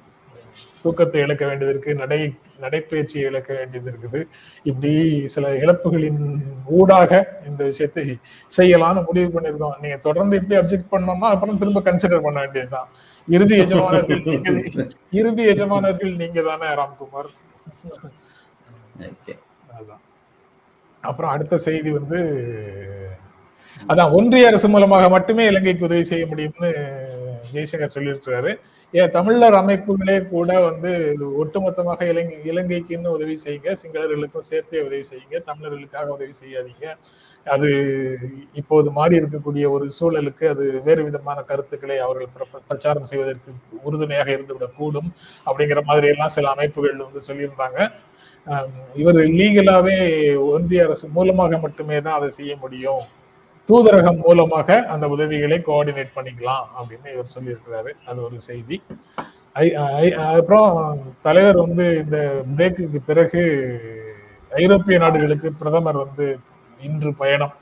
தூக்கத்தை 0.84 1.20
இழக்க 1.24 1.42
வேண்டியது 1.48 1.72
இருக்கு 1.74 1.92
நடை 2.02 2.18
நடைப்பயிற்சியை 2.64 3.24
இழக்க 3.30 3.50
வேண்டியது 3.58 3.88
இருக்குது. 3.92 4.20
இப்படி 4.70 4.92
சில 5.34 5.52
இழப்புகளின் 5.62 6.20
ஊடாக 6.78 7.12
இந்த 7.48 7.60
விஷயத்தை 7.70 8.04
செய்யலாம்னு 8.52 9.06
முடிவு 9.08 9.28
பண்ணிருக்கோம் 9.36 9.78
நீங்க 9.84 9.98
தொடர்ந்து 10.08 10.38
இப்படி 10.40 10.58
அப்செக்ட் 10.60 10.92
பண்ணோம்னா 10.94 11.30
அப்புறம் 11.34 11.60
திரும்ப 11.62 11.82
கன்சிடர் 11.88 12.26
பண்ண 12.26 12.38
வேண்டியதுதான். 12.44 12.88
இறுதி 13.28 13.56
எஜமானர்கள் 13.64 14.22
நீங்க 14.28 14.50
இறுதி 15.20 15.44
எஜமானர்கள் 15.54 16.12
நீங்க 16.22 16.40
தானே 16.50 16.70
ராம்குமார். 16.80 17.32
அதான். 19.78 20.02
அப்புறம் 21.02 21.32
அடுத்த 21.34 21.58
செய்தி 21.68 21.90
வந்து 21.98 22.18
அதான் 23.90 24.12
ஒன்றிய 24.18 24.50
அரசு 24.50 24.68
மூலமாக 24.74 25.08
மட்டுமே 25.16 25.44
இலங்கைக்கு 25.52 25.88
உதவி 25.88 26.04
செய்ய 26.10 26.24
முடியும்னு 26.32 26.70
ஜெய்சங்கர் 27.54 27.94
சொல்லியிருக்கிறாரு. 27.94 28.50
ஏன் 28.94 29.12
தமிழர் 29.14 29.56
அமைப்புகளே 29.60 30.16
கூட 30.32 30.50
வந்து 30.66 30.90
ஒட்டுமொத்தமாக 31.42 32.06
இலங்கை 32.12 32.36
இலங்கைக்குன்னு 32.50 33.14
உதவி 33.16 33.34
செய்யுங்க 33.44 33.72
சிங்களர்களுக்கும் 33.82 34.46
சேர்த்தே 34.50 34.80
உதவி 34.86 35.04
செய்யுங்க 35.10 35.36
தமிழர்களுக்காக 35.50 36.08
உதவி 36.16 36.34
செய்யாதீங்க. 36.42 36.86
அது 37.54 37.68
இப்போது 38.60 38.88
மாறி 38.98 39.14
இருக்கக்கூடிய 39.20 39.64
ஒரு 39.74 39.86
சூழலுக்கு 39.98 40.46
அது 40.54 40.64
வேறு 40.88 41.04
விதமான 41.08 41.38
கருத்துக்களை 41.50 41.98
அவர்கள் 42.06 42.32
பிரச்சாரம் 42.68 43.08
செய்வதற்கு 43.12 43.52
உறுதுணையாக 43.86 44.30
இருந்துவிடக் 44.36 44.76
கூடும் 44.80 45.10
அப்படிங்கிற 45.46 45.82
மாதிரி 45.90 46.08
எல்லாம் 46.14 46.34
சில 46.36 46.50
அமைப்புகள் 46.56 47.04
வந்து 47.06 47.22
சொல்லியிருந்தாங்க. 47.28 47.80
இவர் 49.00 49.18
லீகலாவே 49.38 49.96
ஒன்றிய 50.52 50.84
அரசு 50.88 51.06
மூலமாக 51.16 51.58
மட்டுமே 51.64 51.98
தான் 52.06 52.18
அதை 52.18 52.28
செய்ய 52.38 52.52
முடியும். 52.62 53.02
தூதரகம் 53.70 54.20
மூலமாக 54.26 54.78
அந்த 54.94 55.08
உதவிகளை 55.14 55.58
கோஆர்டினேட் 55.68 56.16
பண்ணிக்கலாம் 56.18 56.66
அப்படின்னு 56.78 57.08
இவர் 57.14 57.34
சொல்லியிருக்கிறாரு. 57.36 57.92
அது 58.10 58.18
ஒரு 58.28 58.38
செய்தி. 58.50 58.78
அப்புறம் 60.38 60.70
தலைவர் 61.26 61.58
வந்து 61.64 61.86
இந்த 62.02 62.18
பிரேக்குக்கு 62.56 62.98
பிறகு 63.08 63.42
ஐரோப்பிய 64.62 64.98
நாடுகளுக்கு 65.04 65.48
பிரதமர் 65.60 65.98
வந்து 66.04 66.26
இன்று 66.88 67.10
பயணம். 67.22 67.54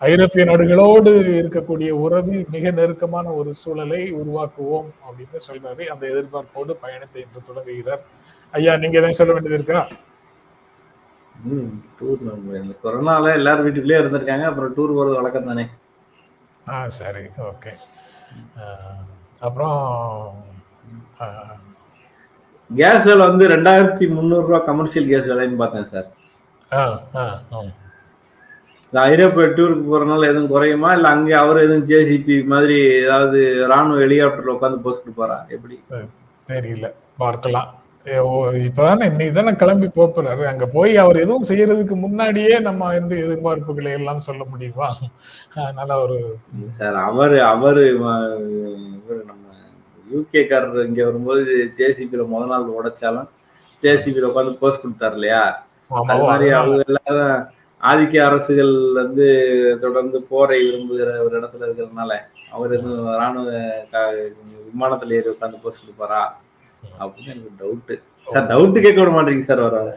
ஐரோப்பிய 0.00 0.42
நாடுகளோடு 0.48 1.12
இருக்கக்கூடிய 1.40 1.90
உறவில் 2.04 2.42
மிக 2.54 2.70
நெருக்கமான 2.80 3.32
ஒரு 3.40 3.50
சூழலை 3.62 4.02
உருவாக்குவோம் 4.20 4.88
அப்படின்னு 5.06 5.40
சொல்றாரு. 5.48 5.84
அந்த 5.94 6.04
எதிர்பார்ப்போடு 6.12 6.74
பயணத்தை 6.84 7.18
இன்று 7.24 7.40
தொடங்குகிறார். 7.48 8.04
ஐயா 8.58 8.74
நீங்க 8.82 8.96
எதாவது 8.98 9.20
சொல்ல 9.20 9.32
வேண்டியது 9.36 9.58
இருக்கா? 9.60 9.82
ம் 11.48 11.68
டூர் 11.98 12.22
கொரோனால 12.82 13.32
எல்லாரும் 13.34 13.64
வீட்டுக்குள்ளே 13.64 14.00
இருந்திருக்காங்க. 14.00 14.44
அப்புறம் 14.44 14.74
டூர் 14.76 14.96
போறது 14.96 15.18
வழக்கம் 15.18 15.46
தானே? 15.46 15.64
ஆ 16.66 16.78
சரி 16.96 17.24
ஓகே 17.46 17.72
அப்புறம் 19.40 19.76
கேஸ் 22.70 23.06
விலை 23.06 23.26
வந்து 23.26 23.44
ரெண்டாயிரத்தி 23.48 24.06
முந்நூறு 24.14 24.46
ரூபா 24.46 24.58
கமர்ஷியல் 24.66 25.06
கேஸ் 25.08 25.28
விலைன்னு 25.30 25.56
பார்த்தேன் 25.56 25.90
சார் 25.92 26.08
ஆ, 26.72 26.82
ஆ, 27.16 27.24
ஐரோப்பிய 28.92 29.46
டூருக்கு 29.48 29.86
போறதுனால 29.88 30.28
எதுவும் 30.28 30.52
குறையுமா? 30.52 30.90
இல்ல 30.94 31.08
அங்கே 31.08 31.34
அவர் 31.34 31.58
எதுவும் 31.58 31.86
ஜேசிபி 31.86 32.36
மாதிரி 32.46 32.76
ஏதாவது 33.00 33.38
ராணுவ 33.66 33.98
ஹெலிகாப்டர்ல 34.00 34.54
உட்காந்து 34.54 34.84
போஸ்ட் 34.84 35.18
போறா 35.18 35.36
எப்படி? 35.48 35.76
தெரியல. 36.48 36.86
பார்க்கலாம். 37.16 37.68
இப்பதானே 38.66 39.04
இன்னைக்கு 39.10 39.34
தானே 39.34 39.52
கிளம்பி 39.54 39.88
போறாரு. 39.94 40.44
அங்க 40.46 40.66
போய் 40.68 40.92
அவர் 40.96 41.16
எதுவும் 41.16 41.48
செய்யறதுக்கு 41.50 41.94
முன்னாடியே 41.96 42.54
நம்ம 42.60 42.88
வந்து 42.92 43.16
எதிர்பார்ப்புகளை 43.24 43.92
எல்லாம் 43.92 44.26
சொல்ல 44.28 44.42
முடியுமா? 44.50 44.88
அதனால 45.58 45.90
ஒரு 46.04 46.18
சார் 46.78 46.98
அவரு 47.06 47.38
அவரு 47.50 47.84
நம்ம 49.24 49.44
யூகே 50.06 50.42
காரர் 50.46 50.86
இங்க 50.86 51.02
வரும்போது 51.04 51.42
ஜேசிபில 51.78 52.24
முத 52.30 52.46
நாள் 52.46 52.74
உடைச்சாலும் 52.78 53.28
ஜேசிபில 53.82 54.28
உட்காந்து 54.30 54.60
போஸ்ட் 54.60 54.82
கொடுத்தாரு 54.84 55.16
இல்லையா? 55.18 55.42
அது 55.90 56.24
மாதிரி 56.24 56.48
அவங்க 56.58 56.82
எல்லாரும் 56.88 57.36
ஆதிக்க 57.80 58.16
அரசுகள் 58.26 58.72
வந்து 58.94 59.26
தொடர்ந்து 59.82 60.18
போரை 60.30 60.58
விரும்புகிற 60.62 61.10
ஒரு 61.26 61.34
இடத்துல 61.38 61.66
இருக்கிறதுனால 61.66 62.12
அவர் 62.52 62.74
எதுவும் 62.76 63.08
ராணுவ 63.20 63.48
விமானத்துல 64.68 65.16
ஏறி 65.18 65.32
உட்காந்து 65.34 65.62
போஸ்ட் 65.62 65.82
கொடுப்பாரா? 65.82 66.22
அப்படின்னு 67.00 67.32
எனக்கு 67.34 67.52
டவுட் 67.60 67.92
சார் 68.28 68.46
டவுட் 68.48 68.78
கேட்க 68.78 68.98
விட 68.98 69.10
மாட்டேங்க 69.12 69.44
சார் 69.44 69.60
வர 69.60 69.76
வர 69.78 69.92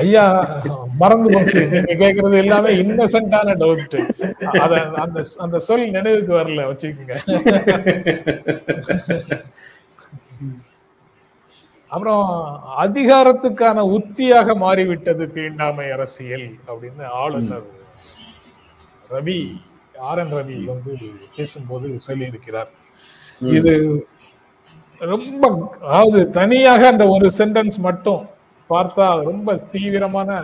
ஐயா 0.00 0.24
மறந்து 0.96 1.28
போச்சு. 1.34 1.60
நீங்க 1.72 1.94
கேக்குறது 2.02 2.36
எல்லாமே 2.36 2.70
இன்னசென்டான 2.82 3.54
டவுட் 3.62 3.96
அத 4.60 4.72
அந்த 5.04 5.18
அந்த 5.38 5.58
சொல் 5.60 5.86
நினைவுக்கு 5.90 6.32
வரல 6.34 6.66
வச்சுக்கோங்க. 6.70 7.14
அப்புறம் 11.90 12.24
அதிகாரத்துக்கான 12.78 13.78
உத்தியாக 13.94 14.54
மாறிவிட்டது 14.56 15.24
தீண்டாமை 15.32 15.86
அரசியல் 15.90 16.46
அப்படின்னு 16.68 17.04
ஆளுநர் 17.22 17.66
ரவி 19.10 19.40
ஆர் 20.02 20.18
என் 20.18 20.34
ரவி 20.34 20.58
வந்து 20.66 20.92
பேசும்போது 21.36 21.88
சொல்லியிருக்கிறார். 22.06 22.70
ம். 23.40 23.52
இது 23.54 23.74
ரொம்ப 25.00 25.76
அதாவது 25.80 26.30
தனியாக 26.30 26.86
அந்த 26.86 27.08
ஒரு 27.08 27.30
சென்டென்ஸ் 27.38 27.76
மட்டும் 27.76 28.28
பார்த்தா 28.70 29.22
ரொம்ப 29.22 29.56
தீவிரமான 29.56 30.40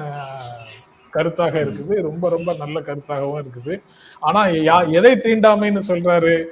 கருத்தாக 1.13 1.61
இருக்குது. 1.61 2.03
ரொம்ப 2.03 2.29
ரொம்ப 2.29 2.55
நல்ல 2.55 2.81
கருத்தாகவும் 2.81 3.43
இருக்குது. 3.43 3.83
ஆனா 4.21 4.45
யா- 4.47 4.91
எதை 4.93 5.13
தீண்டாமைன்னு 5.13 5.81
சொல்றாரு 5.89 6.45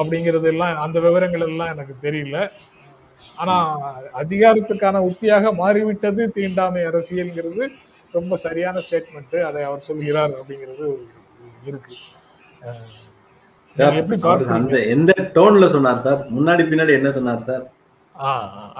அப்படிங்கிறது 0.00 0.42
எல்லாம் 0.42 0.78
அந்த 0.78 1.00
விவரங்கள் 1.00 1.40
எல்லாம் 1.40 1.68
எனக்கு 1.68 2.10
தெரியல. 2.10 2.48
ஆனா 3.36 3.78
அதிகாரத்துக்கான 4.14 5.00
உத்தியாக 5.00 5.54
மாறிவிட்டது 5.54 6.30
தீண்டாமை 6.30 6.82
அரசியல்ங்கிறது 6.82 7.68
ரொம்ப 8.12 8.36
சரியான 8.36 8.78
ஸ்டேட்மெண்ட் 8.78 9.40
அதை 9.40 9.62
அவர் 9.62 9.78
சொல்கிறார் 9.78 10.30
அப்படிங்கிறது 10.30 10.96
இருக்கு. 11.64 11.94
அந்த 14.56 14.76
எந்த 14.94 15.12
டோன்ல 15.36 15.66
சொன்னார் 15.74 16.04
சார்? 16.04 16.20
முன்னாடி 16.36 16.62
பின்னாடி 16.70 16.92
என்ன 16.98 17.10
சொன்னார் 17.16 17.46
சார்? 17.48 17.64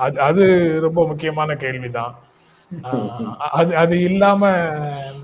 அது 0.04 0.16
அது 0.28 0.44
ரொம்ப 0.84 1.00
முக்கியமான 1.10 1.56
கேள்விதான். 1.64 2.12
அது 3.58 3.72
அது 3.82 3.94
இல்லாம 4.08 4.42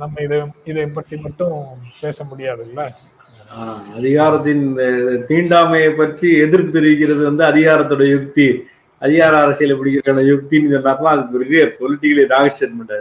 நம்ம 0.01 0.15
இதை 0.27 0.39
இதை 0.71 0.85
பற்றி 0.97 1.17
மட்டும் 1.27 1.57
பேச 2.03 2.25
முடியாதுல்ல? 2.31 2.83
அதிகாரத்தின் 3.99 4.65
தீண்டாமையை 5.31 5.91
பற்றி 6.01 6.29
எதிர்ப்பு 6.45 6.73
தெரிவிக்கிறது 6.77 7.23
வந்து 7.31 7.45
அதிகாரத்தோட 7.51 8.05
யுக்தி. 8.15 8.49
அதிகார 9.03 9.35
அரசியலை 9.45 9.75
பிடிக்கிற 9.77 10.23
யுக்தின்னு 10.31 10.75
சொன்னார்னா 10.75 11.13
அது 11.15 11.25
பெரிய 11.37 11.63
பொலிட்டிக்கலி 11.79 12.25
ராங் 12.35 12.53
ஸ்டேட்மெண்ட் 12.57 12.97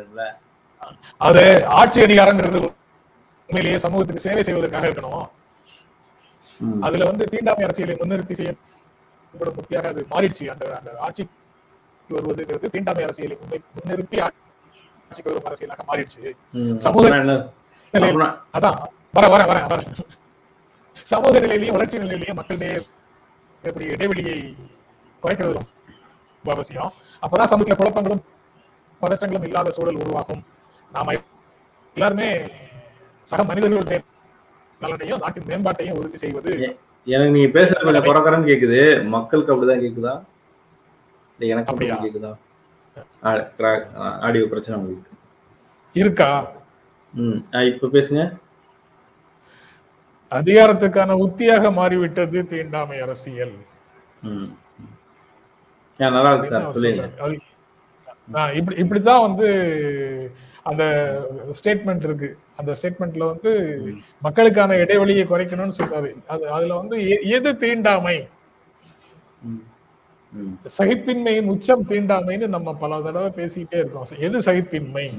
அது 1.22 1.44
ஆட்சி 1.80 2.00
அதிகாரங்கிறது 2.08 2.60
உண்மையிலேயே 2.64 3.80
சமூகத்துக்கு 3.86 4.26
சேவை 4.28 4.42
செய்வதற்காக 4.48 4.88
இருக்கணும். 4.90 5.28
அதுல 6.82 7.06
வந்து 7.06 7.25
தீண்டாமை 7.25 7.63
அரசியலை 7.63 7.96
முன்னிறுத்தி 7.96 8.34
செய்யப்படும் 8.34 9.56
முக்கியாக 9.56 9.84
அது 9.84 10.08
மாறிடுச்சு. 10.12 10.48
அந்த 10.48 10.78
அந்த 10.78 10.96
ஆட்சிக்கு 11.00 11.36
வருவதுங்கிறது 12.10 12.70
தீண்டாமை 12.70 13.04
அரசியலை 13.04 13.38
முன்னை- 13.38 13.63
முன்னிறுத்தி 13.80 14.28
ஆட்சிக்கு 15.10 15.42
வரும் 15.42 15.54
அரசியலாக 15.54 15.80
மாறிடுச்சு. 15.88 16.36
சமூக 16.75 17.08
அதான். 18.54 18.84
வர 19.13 19.28
வர 19.28 19.46
வர 19.46 19.66
வர. 19.66 19.84
சமூக 20.94 21.39
நிலையிலையும் 21.39 21.72
வளர்ச்சி 21.72 21.98
நிலையிலையும் 21.98 22.36
மக்களிடையே 22.36 22.86
எப்படி 23.62 23.86
இடைவெளியை 23.86 24.56
குறைக்கிறது 25.24 25.54
ரொம்ப 25.54 25.72
அவசியம். 26.44 26.94
அப்பதான் 27.22 27.54
சமூகத்துல 27.54 27.78
குழப்பங்களும் 27.78 28.24
பதற்றங்களும் 29.01 29.44
இல்லாத 29.44 29.72
சூழல் 29.72 29.96
உருவாகும். 29.96 30.46
நாம 30.94 31.13
எல்லாருமே 31.96 32.51
சக 33.24 33.44
மனிதர்களுடைய 33.44 34.01
நலனையும் 34.82 35.22
நாட்டின் 35.24 35.50
மேம்பாட்டையும் 35.50 35.98
உறுதி 36.00 36.18
செய்வது. 36.24 36.52
எனக்கு 37.08 37.34
நீங்க 37.36 37.52
பேசுறது 37.58 37.86
கொஞ்சம் 37.88 38.08
குறக்குறன்னு 38.10 38.50
கேக்குது. 38.52 38.82
மக்களுக்கு 39.16 39.54
அப்படிதான் 39.54 39.84
கேக்குதா? 39.86 40.14
இல்ல 41.40 41.52
எனக்கு 41.54 41.72
அப்படியா? 41.72 41.96
அப்படி 41.96 42.08
கேக்குதா 42.08 42.34
ஆடியோ 44.28 44.46
பிரச்சனை 44.54 44.76
உங்களுக்கு. 44.80 45.10
இருக்கா? 45.96 46.30
ம் 47.14 47.40
இப்ப 47.72 47.90
பேசுங்க. 47.96 48.24
அதிகாரத்துக்கான 50.32 51.16
உத்தியாக 51.26 51.72
மாறிவிட்டது 51.78 52.40
தீண்டாமை 52.52 52.98
அரசியல். 53.06 53.56
நல்லா 56.00 56.32
இருக்கு 56.34 57.38
இப்படி 58.60 58.76
இப்படித்தான் 58.84 59.26
வந்து 59.28 59.48
அந்த 60.70 61.22
ஸ்டேட்மெண்ட் 61.64 62.04
இருக்கு. 62.04 62.38
அந்த 62.56 62.76
ஸ்டேட்மெண்ட்ல 62.82 63.26
வந்து 63.26 63.84
மக்களுக்கான 64.22 64.76
இடைவெளியை 64.76 65.26
குறைக்கணும்னு 65.26 65.72
சொல்றாரு. 65.78 66.26
அது 66.28 66.50
அதுல 66.50 66.76
வந்து 66.76 67.10
எ- 67.10 67.20
எது 67.20 67.58
தீண்டாமை? 67.58 68.28
சகிப்பின்மையின் 70.78 71.46
உச்சம் 71.46 71.86
தீண்டாமைன்னு 71.90 72.48
நம்ம 72.48 72.74
பல 72.74 73.02
தடவை 73.02 73.30
பேசிக்கிட்டே 73.30 73.76
இருக்கோம். 73.76 74.06
எது 74.18 74.40
சகிப்பின்மை? 74.40 75.10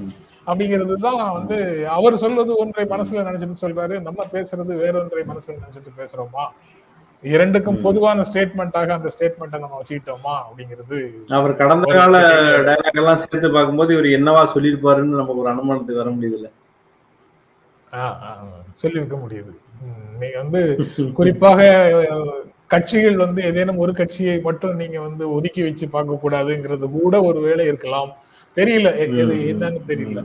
அப்படிங்கிறது 0.45 0.93
தான் 0.93 1.33
வந்து 1.33 1.87
அவர் 1.87 2.17
சொல்வது 2.17 2.55
ஒன்றை 2.55 2.85
மனசுல 2.85 3.15
நினைச்சிட்டு 3.15 3.53
சொல்றாரு. 3.61 4.01
நம்ம 4.01 4.25
பேசுறது 4.31 4.75
வேறொன்றை 4.75 5.23
மனசுல 5.23 5.51
நினைச்சிட்டு 5.51 5.97
பேசுறோமா? 5.97 6.47
இரண்டுக்கும் 7.23 7.81
பொதுவான 7.81 8.23
ஸ்டேட்மெண்ட்டாக 8.29 8.95
அந்த 8.97 9.09
ஸ்டேட்மெண்ட்டை 9.15 9.59
நம்ம 9.59 9.81
வச்சுக்கிட்டோமா 9.81 10.33
அப்படிங்கிறது 10.45 10.97
அவர் 11.29 11.53
கடந்த 11.55 11.93
கால 11.93 12.21
டயலாக் 12.67 12.99
எல்லாம் 13.01 13.19
சேர்த்து 13.23 13.51
பார்க்கும்போது 13.51 13.93
இவர் 13.95 14.07
என்னவா 14.19 14.43
சொல்லியிருப்பாருன்னு 14.53 15.19
நமக்கு 15.19 15.43
ஒரு 15.43 15.51
அனுமானத்துக்கு 15.53 16.01
வர 16.01 16.09
முடியுதுல்ல 16.09 16.49
சொல்லியிருக்க 18.73 19.15
முடியுது. 19.17 19.53
நீங்க 20.19 20.37
வந்து 20.43 20.61
குறிப்பாக 21.13 21.61
கட்சிகள் 22.67 23.17
வந்து 23.17 23.43
ஏதேனும் 23.43 23.81
ஒரு 23.83 23.93
கட்சியை 23.93 24.35
மட்டும் 24.39 24.75
நீங்க 24.75 24.97
வந்து 24.99 25.23
ஒதுக்கி 25.31 25.61
வச்சு 25.63 25.85
பார்க்க 25.89 26.21
கூடாதுங்கிறது 26.23 26.85
கூட 26.89 27.15
ஒரு 27.29 27.39
வேளை 27.39 27.65
இருக்கலாம். 27.65 28.11
தெரியல. 28.57 28.89
என்னன்னு 29.51 29.81
தெரியல. 29.91 30.21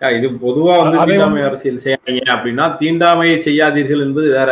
இது 0.00 0.28
பொதுவா 0.44 0.74
வந்து 0.82 0.98
தீண்டாமை 1.08 1.42
அரசியல் 1.48 1.82
செய்யாதீங்க 1.84 2.24
அப்படின்னா 2.34 2.64
தீண்டாமையை 2.80 3.36
செய்யாதீர்கள் 3.46 4.04
என்பது 4.06 4.28
வேற. 4.38 4.50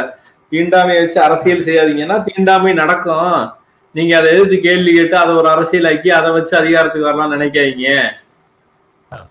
தீண்டாமையை 0.52 1.00
வச்சு 1.02 1.18
அரசியல் 1.26 1.66
செய்யாதீங்கன்னா 1.68 2.16
தீண்டாமை 2.28 2.72
நடக்கும். 2.82 3.40
நீங்க 3.94 4.12
அதை 4.18 4.28
எதிர்த்து 4.34 4.56
கேள்வி 4.68 4.92
கேட்டு 4.94 5.16
அதை 5.22 5.32
ஒரு 5.40 5.48
அரசியலாக்கி 5.54 6.10
அதை 6.18 6.30
வச்சு 6.36 6.54
அதிகாரத்துக்கு 6.60 7.10
வரலாம்னு 7.10 7.36
நினைக்காதீங்க. 7.36 7.88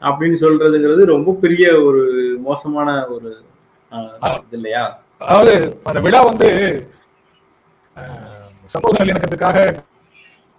அப்படின்னு 0.10 0.38
சொல்றதுங்கிறது 0.44 1.04
ரொம்ப 1.16 1.34
பெரிய 1.44 1.66
ஒரு 1.88 2.04
மோசமான 2.48 2.90
ஒரு 3.16 3.32
இது 4.46 4.58
இல்லையா? 4.60 4.84
அதாவது 5.24 5.54
அந்த 5.90 6.00
விழா 6.06 6.22
வந்து 6.30 6.48
சமூக 8.74 8.94
நல்லிணக்கத்துக்காக 9.00 9.66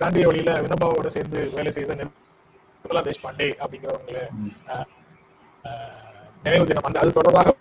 காந்திய 0.01 0.27
வழியில 0.29 0.51
வினோபாவோட 0.65 1.09
சேர்ந்து 1.17 1.41
வேலை 1.57 1.71
செய்த 1.77 1.95
நிர்மலா 2.01 3.03
தேஷ்பாண்டே 3.09 3.49
அப்படிங்கிறவங்கள 3.63 4.19
நினைவு 6.43 6.67
தினம் 6.67 6.83
வந்து 6.83 6.99
அது 6.99 7.13
தொடர்பாக 7.13 7.57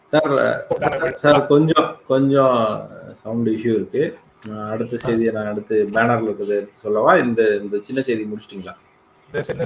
சார் 1.15 1.47
கொஞ்சம் 1.47 1.99
கொஞ்சம் 2.07 2.89
சவுண்ட் 3.23 3.47
இஷ்யூ 3.47 3.65
இருக்கு. 3.65 4.17
அடுத்த 4.69 4.97
செய்தியை 4.97 5.33
நான் 5.33 5.45
அடுத்து 5.45 5.89
பேனர்ல 5.93 6.23
இருக்கிறது 6.23 6.71
சொல்லவா? 6.75 7.15
இந்த 7.15 7.55
இந்த 7.55 7.77
சின்ன 7.81 8.01
செய்தி 8.01 8.23
முடிச்சிட்டீங்களா? 8.23 8.75
இந்த 9.25 9.41
சின்ன 9.41 9.65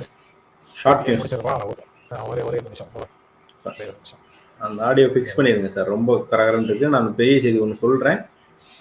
ஷார்ட் 0.75 1.07
முடிச்சிடவா? 1.07 1.69
ஒரு- 2.09 2.43
ஒரே 2.43 2.61
நிமிஷம். 2.61 4.19
அந்த 4.59 4.85
ஆடியோ 4.85 5.07
ஃபிக்ஸ் 5.07 5.37
பண்ணிருங்க 5.37 5.67
சார். 5.67 5.85
ரொம்ப 5.85 6.27
கரகரன்னு 6.31 6.63
இருக்கு. 6.63 6.87
நான் 6.87 7.15
பெரிய 7.15 7.39
செய்தி 7.39 7.59
ஒன்று 7.59 7.75
சொல்றேன். 7.75 8.19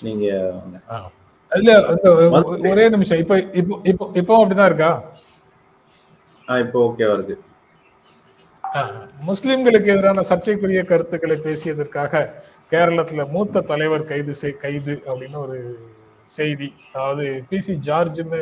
நீங்க 0.01 0.55
இல்ல 1.55 1.87
ஒரே 2.71 2.89
நிமிஷம். 2.89 3.19
இப்ப 3.19 3.41
இப்போ 3.53 4.11
இப்போ 4.13 4.47
அப்படிதான் 4.47 4.65
இருக்கா? 4.65 5.03
இப்போ 6.47 6.95
ஓகேவா 6.99 7.13
இருக்கு. 7.13 7.41
முஸ்லிம்களுக்கு 9.27 9.87
எதிரான 9.87 10.23
சர்ச்சைக்குரிய 10.23 10.85
கருத்துக்களை 10.85 11.37
பேசியதற்காக 11.37 12.31
கேரளத்துல 12.71 13.29
மூத்த 13.29 13.61
தலைவர் 13.61 14.05
கைது 14.05 14.35
செய்- 14.43 14.57
கைது 14.57 15.03
அப்படின்னு 15.07 15.37
ஒரு 15.37 15.79
செய்தி. 16.23 16.75
அதாவது 16.93 17.45
பி 17.49 17.61
சி 17.61 17.79
ஜார்ஜ்னு 17.87 18.41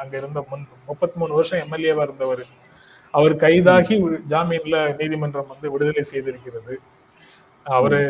அங்க 0.00 0.16
இருந்த 0.16 0.46
முன் 0.50 0.66
முப்பத்தி 0.86 1.18
மூணு 1.18 1.34
வருஷம் 1.34 1.58
எம்எல்ஏவா 1.58 2.02
இருந்தவர். 2.02 2.44
அவர் 3.10 3.36
கைதாகி 3.36 3.96
ஜாமீன்ல 4.28 4.96
நீதிமன்றம் 4.98 5.46
வந்து 5.46 5.70
விடுதலை 5.70 6.04
செய்திருக்கிறது. 6.12 6.74
அவரு 7.64 8.00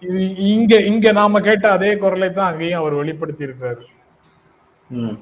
இது 0.00 0.34
இங்க 0.36 0.76
இங்க 0.76 1.12
நாம 1.12 1.40
கேட்ட 1.40 1.70
அதே 1.70 1.96
குரலை 1.96 2.32
தான் 2.32 2.52
அங்கேயும் 2.52 2.78
அவர் 2.78 2.92
வெளிப்படுத்தி 2.92 3.44
இருக்கிறாரு 3.44 3.84
ம். 4.90 5.18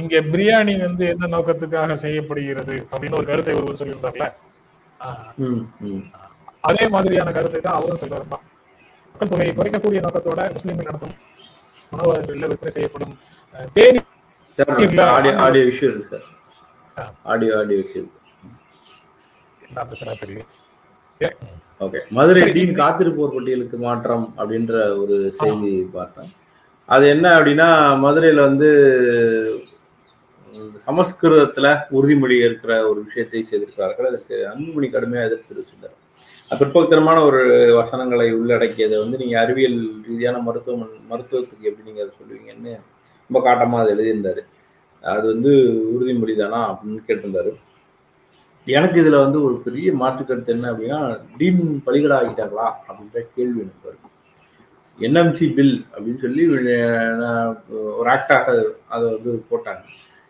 இங்க 0.00 0.16
பிரியாணி 0.32 0.74
வந்து 0.80 1.04
என்ன 1.12 1.28
நோக்கத்துக்காக 1.34 1.94
செய்யப்படுகிறது 2.04 2.74
அப்படின்னு 2.92 3.18
ஒரு 3.20 3.26
கருத்தை 3.30 3.54
ஒருவர் 3.58 3.80
சொல்லியிருந்தார்ல? 3.80 4.26
அதே 6.68 6.84
மாதிரியான 6.94 7.32
கருத்தை 7.36 7.60
தான் 7.60 7.78
அவரும் 7.78 8.00
சொல்றாரு 8.02 8.26
மக்கள் 8.30 9.32
தொகையை 9.32 9.52
குறைக்கக்கூடிய 9.54 10.00
நோக்கத்தோட 10.06 10.40
முஸ்லீம்கள் 10.56 10.90
நடத்தும் 10.90 11.16
உணவகங்கள்ல 11.92 12.48
விற்பனை 12.50 12.72
செய்யப்படும். 12.76 13.14
இல்ல. 14.86 15.02
ஆடியோ 15.46 15.64
இஷ்யூ 15.70 15.88
இருக்கு 15.90 16.10
சார். 16.12 16.26
ஆடியோ 17.32 17.52
ஆடியோ 17.60 17.78
இருக்கு. 17.82 18.02
என்ன 19.62 19.84
பிரச்சனை 19.90 20.14
தெரியல. 20.22 20.44
ஓகே. 21.80 21.98
மதுரை. 22.16 22.42
டீன் 22.56 22.78
காத்திருப்போர் 22.80 23.34
பட்டியலுக்கு 23.34 23.78
மாற்றம் 23.86 24.26
அப்படின்ற 24.38 24.72
ஒரு 25.02 25.16
செய்தி 25.40 25.72
பார்த்தேன். 25.96 26.30
அது 26.88 27.04
என்ன 27.14 27.26
அப்படின்னா 27.38 27.68
மதுரையில் 28.04 28.46
வந்து 28.48 28.68
சமஸ்கிருதத்தில் 30.86 31.70
உறுதிமொழி 31.96 32.36
இருக்கிற 32.46 32.72
ஒரு 32.90 33.00
விஷயத்தை 33.06 33.40
செய்திருக்கிறார்கள். 33.48 34.08
அதுக்கு 34.10 34.36
அன்புமணி 34.52 34.86
கடுமையாக 34.94 35.28
எதிர்த்து 35.28 35.50
தெரிவிச்சிருந்தார் 35.50 35.96
பிற்போக்குத்தனமான 36.58 37.18
ஒரு 37.28 37.40
வசனங்களை 37.78 38.28
உள்ளடக்கியதை 38.38 38.96
வந்து 39.02 39.20
நீங்கள் 39.22 39.40
அறிவியல் 39.42 39.78
ரீதியான 40.06 40.36
மருத்துவம் 40.46 40.86
மருத்துவத்துக்கு 41.10 41.68
எப்படி 41.70 41.88
நீங்கள் 41.88 42.04
அதை 42.04 42.12
சொல்லுவீங்கன்னு 42.20 42.72
ரொம்ப 43.30 43.40
காட்டமாக 43.46 43.82
அதை 43.84 43.92
எழுதியிருந்தாரு. 43.96 44.42
அது 45.04 45.24
வந்து 45.32 45.52
உறுதிமொழி 45.94 46.34
தானா 46.42 46.60
அப்படின்னு 46.70 47.06
கேட்டிருந்தாரு. 47.08 47.52
எனக்கு 48.66 48.96
இதில் 49.02 49.22
வந்து 49.24 49.38
ஒரு 49.46 49.56
பெரிய 49.66 49.88
மாற்றுக்கருத்து 50.02 50.54
என்ன 50.56 50.70
அப்படின்னா 50.72 51.00
டீன் 51.40 51.62
பலிகடா 51.86 52.16
ஆகிட்டாங்களா 52.20 52.66
அப்படின்ற 52.88 53.20
கேள்வி 53.36 53.58
எனக்கு 53.64 53.88
வருது. 53.88 54.07
என்எம்சி 55.00 55.54
பில் 55.54 55.84
அப்படின்னு 55.94 56.18
சொல்லி 56.18 56.48
ஒரு 56.48 58.10
ஆக்டாக 58.10 58.64
அதை 58.88 59.10
வந்து 59.10 59.44
போட்டாங்க. 59.50 59.78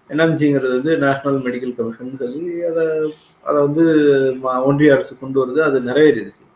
என்எம்சிங்கிறது 0.09 0.68
வந்து 0.68 0.98
நேஷனல் 0.98 1.40
மெடிக்கல் 1.40 1.74
கமிஷன் 1.74 2.16
சொல்லி 2.18 2.62
அதை 2.62 3.14
அதை 3.42 3.62
வந்து 3.62 3.85
ஒன்றிய 4.42 4.92
அரசு 4.92 5.18
கொண்டு 5.18 5.46
வருது 5.46 5.61
அது 5.61 5.81
நிறைவேறிடுச்சு. 5.81 6.46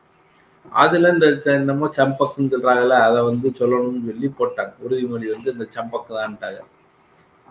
அதில் 0.70 1.04
இந்த 1.04 1.26
ச- 1.26 1.44
என்னமோ 1.44 1.90
சம்பக்குன்னு 1.96 2.50
சொல்கிறாங்கல்ல 2.50 2.88
அதை 2.88 3.22
வந்து 3.22 3.48
சொல்லணும்னு 3.48 4.06
சொல்லி 4.06 4.32
போட்டாங்க. 4.38 4.72
உறுதிமொழி 4.88 5.30
வந்து 5.30 5.52
இந்த 5.52 5.66
சம்பக்கு 5.68 6.12
தான்ட்டாங்க. 6.12 6.60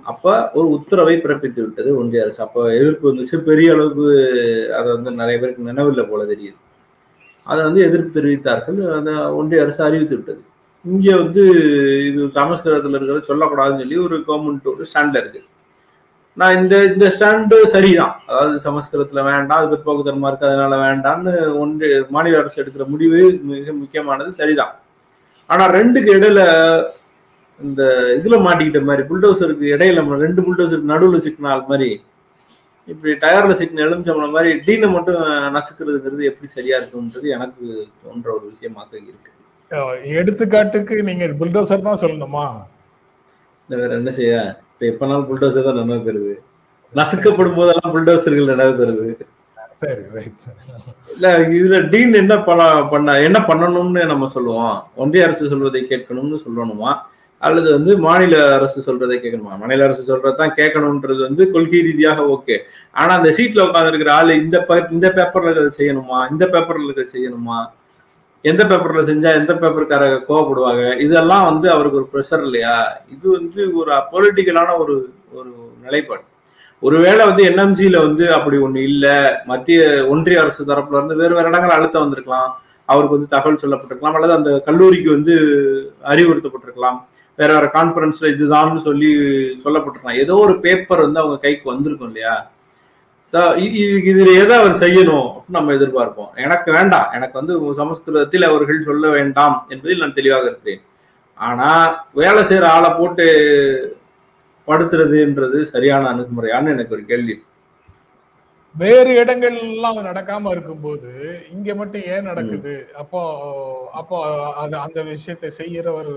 அப்போ 0.04 0.52
ஒரு 0.52 0.70
உத்தரவை 0.70 1.16
பிறப்பித்து 1.16 1.62
விட்டது 1.62 1.98
ஒன்றிய 1.98 2.24
அரசு. 2.24 2.44
அப்போ 2.44 2.76
எதிர்ப்பு 2.76 3.14
வந்துச்சு. 3.14 3.38
பெரிய 3.38 3.74
அளவுக்கு 3.74 4.76
அதை 4.76 4.92
வந்து 4.92 5.12
நிறைய 5.12 5.40
பேருக்கு 5.40 5.64
நினைவில்லை 5.64 6.06
போல 6.06 6.34
தெரியுது. 6.34 6.56
அதை 7.44 7.64
வந்து 7.64 7.82
எதிர்ப்பு 7.82 8.22
தெரிவித்தார்கள். 8.22 8.98
அந்த 8.98 9.36
ஒன்றிய 9.36 9.62
அரசு 9.62 9.84
அறிவித்து 9.84 10.16
விட்டது. 10.16 10.42
இங்க 10.86 11.08
வந்து 11.22 11.44
இது 12.10 12.22
சமஸ்கிருதத்துல 12.38 12.98
இருக்கிறத 12.98 13.30
சொல்லக்கூடாதுன்னு 13.32 13.82
சொல்லி 13.84 13.98
ஒரு 14.06 14.16
கவர்மெண்ட் 14.28 14.70
ஒரு 14.74 14.86
ஸ்டாண்ட்ல 14.92 15.22
இருக்கு. 15.24 15.42
நான் 16.38 16.58
இந்த 16.60 16.76
இந்த 16.92 17.06
ஸ்டாண்டு 17.16 17.56
சரிதான். 17.74 18.14
அதாவது 18.30 18.56
சமஸ்கிருதத்துல 18.68 19.24
வேண்டாம் 19.30 19.60
அது 19.62 19.72
பிற்போக்குத்தனமா 19.74 20.30
இருக்கு 20.32 20.50
அதனால 20.50 20.76
வேண்டாம்னு 20.86 21.34
ஒன்று 21.64 21.88
மாநில 22.16 22.40
அரசு 22.42 22.62
எடுக்கிற 22.62 22.86
முடிவு 22.94 23.20
மிக 23.50 23.74
முக்கியமானது 23.82 24.32
சரிதான். 24.40 24.74
ஆனா 25.50 25.64
ரெண்டுக்கு 25.78 26.12
இடையில 26.18 26.42
இந்த 27.62 27.82
இதுல 28.20 28.38
மாட்டிக்கிட்ட 28.46 28.82
மாதிரி 28.90 29.04
புல்டோசருக்கு 29.10 29.66
இடையில 29.74 30.04
ரெண்டு 30.26 30.44
புல்டோசருக்கு 30.48 30.94
நடுவுல 30.94 31.20
சிக்கினால் 31.26 31.70
மாதிரி 31.72 31.90
இப்படி 32.88 33.12
டயர்ல 33.24 33.54
சிக்கின 33.60 33.84
எலுமிச்சம்பளம் 33.88 34.36
மாதிரி 34.38 34.52
டீனை 34.68 34.88
மட்டும் 34.96 35.20
நசுக்கிறதுங்கிறது 35.58 36.30
எப்படி 36.32 36.48
சரியா 36.56 36.78
இருக்குன்றது 36.80 37.28
எனக்கு 37.38 37.66
தோன்ற 38.04 38.28
ஒரு 38.38 38.46
விஷயமாக 38.54 38.92
இருக்கு. 39.10 39.32
எடுத்துக்காட்டுக்கு 40.22 40.96
நீங்க 41.10 41.26
புல்டோசர் 41.42 41.88
தான் 41.90 42.02
சொல்லணுமா? 42.04 42.46
வேற 43.70 43.92
என்ன 44.00 44.12
செய்ய? 44.18 44.34
இப்ப 44.72 44.84
எப்பனாலும் 44.92 45.28
புல்டோசர் 45.30 45.68
தான் 45.68 45.80
நினைவு 45.82 46.02
பெறுது. 46.08 46.34
நசுக்கப்படும் 46.94 47.58
போதெல்லாம் 47.60 47.94
புல்டோசர்கள் 47.96 48.52
நினைவு 48.54 48.74
பெறுது. 48.80 49.08
சரி 49.82 50.02
ரைட் 50.16 50.42
இல்ல 51.14 51.28
இதுல 51.60 51.78
டீன் 51.94 52.20
என்ன 52.24 52.34
பண்ண 52.48 52.64
பண்ண 52.92 53.16
என்ன 53.28 53.40
பண்ணணும்னு 53.50 54.04
நம்ம 54.12 54.28
சொல்லுவோம்? 54.36 54.76
ஒன்றிய 55.04 55.26
அரசு 55.28 55.52
சொல்வதை 55.54 55.82
கேட்கணும்னு 55.92 56.40
சொல்லணுமா? 56.46 56.92
அல்லது 57.42 57.70
வந்து 57.76 57.92
மாநில 58.06 58.34
அரசு 58.58 58.80
சொல்றதை 58.88 59.16
கேட்கணுமா? 59.22 59.54
மாநில 59.62 59.86
அரசு 59.88 60.04
சொல்றதுதான் 60.10 60.56
கேட்கணும்ன்றது 60.60 61.22
வந்து 61.28 61.44
கொள்கை 61.54 61.80
ரீதியாக 61.88 62.26
ஓகே. 62.36 62.56
ஆனா 63.00 63.12
அந்த 63.20 63.30
சீட்ல 63.38 63.66
உட்காந்துருக்கிற 63.68 64.12
ஆளு 64.20 64.34
இந்த 64.44 64.58
இந்த 64.98 65.08
பேப்பர்ல 65.18 65.50
இருக்கிறத 65.50 65.74
செய்யணுமா? 65.80 66.20
இந்த 66.34 66.46
பேப்பர்ல 66.56 66.86
இருக்கிறத 66.88 67.14
செய்யணுமா? 67.18 67.60
எந்த 68.44 68.64
பேப்பர்ல 68.64 69.02
செஞ்சா 69.04 69.32
எந்த 69.36 69.54
பேப்பருக்காரங்க 69.54 70.20
கோவப்படுவாங்க? 70.28 71.00
இதெல்லாம் 71.00 71.44
வந்து 71.44 71.72
அவருக்கு 71.72 71.98
ஒரு 71.98 72.10
ப்ரெஷர் 72.14 72.44
இல்லையா? 72.44 73.04
இது 73.10 73.32
வந்து 73.32 73.76
ஒரு 73.76 73.92
பொலிட்டிக்கலான 74.12 74.78
ஒரு 74.78 74.96
ஒரு 75.34 75.52
நிலைப்பாடு. 75.82 76.24
ஒருவேளை 76.80 77.26
வந்து 77.26 77.44
என்எம்சியில 77.44 77.98
வந்து 77.98 78.34
அப்படி 78.34 78.58
ஒண்ணு 78.58 78.76
இல்ல 78.76 79.08
மத்திய 79.46 80.06
ஒன்றிய 80.10 80.42
அரசு 80.42 80.66
தரப்புல 80.66 80.98
இருந்து 80.98 81.16
வேறு 81.16 81.36
வேறு 81.36 81.48
இடங்கள் 81.48 81.70
அழுத்தம் 81.70 82.02
வந்திருக்கலாம். 82.02 82.50
அவருக்கு 82.86 83.16
வந்து 83.16 83.34
தகவல் 83.36 83.62
சொல்லப்பட்டிருக்கலாம் 83.62 84.14
அல்லது 84.14 84.34
அந்த 84.34 84.60
கல்லூரிக்கு 84.60 85.12
வந்து 85.12 85.36
அறிவுறுத்தப்பட்டிருக்கலாம். 86.06 86.98
வேற 87.36 87.54
வேற 87.54 87.72
கான்பரன்ஸ்ல 87.74 88.32
இதுதான்னு 88.36 88.78
சொல்லி 88.78 89.12
சொல்லப்பட்டிருக்கலாம். 89.64 90.20
ஏதோ 90.20 90.36
ஒரு 90.36 90.60
பேப்பர் 90.60 91.00
வந்து 91.00 91.20
அவங்க 91.20 91.38
கைக்கு 91.38 91.72
வந்திருக்கும் 91.72 92.08
இல்லையா? 92.08 92.52
இதுல 93.34 94.30
எதை 94.44 94.54
அவர் 94.62 94.82
செய்யணும் 94.84 95.28
அப்படின்னு 95.28 95.58
நம்ம 95.58 95.74
எதிர்பார்ப்போம். 95.78 96.32
எனக்கு 96.46 96.70
வேண்டாம். 96.78 97.12
எனக்கு 97.18 97.36
வந்து 97.40 97.54
சமஸ்கிருதத்தில் 97.82 98.50
அவர்கள் 98.50 98.88
சொல்ல 98.90 99.10
வேண்டாம் 99.18 99.56
என்பதில் 99.74 100.04
நான் 100.04 100.18
தெளிவாக 100.20 100.50
இருக்கிறேன். 100.50 100.82
ஆனா 101.38 101.70
வேலை 102.22 102.42
செய்யற 102.50 102.66
ஆளை 102.76 102.90
போட்டு 102.98 103.26
படுத்துறதுன்றது 104.68 105.60
சரியான 105.74 106.10
அணுகுமுறையான்னு 106.12 106.74
எனக்கு 106.76 106.96
ஒரு 106.98 107.06
கேள்வி. 107.12 107.36
வேறு 108.76 109.12
இடங்கள் 109.22 109.56
எல்லாம் 109.68 109.98
நடக்காம 110.10 110.52
இருக்கும்போது 110.56 111.10
இங்க 111.54 111.70
மட்டும் 111.80 112.04
ஏன் 112.14 112.28
நடக்குது? 112.30 112.74
அப்போ 113.02 113.22
அப்போ 114.02 114.18
அது 114.64 114.76
அந்த 114.86 115.00
விஷயத்தை 115.14 115.50
செய்யறவர் 115.62 116.12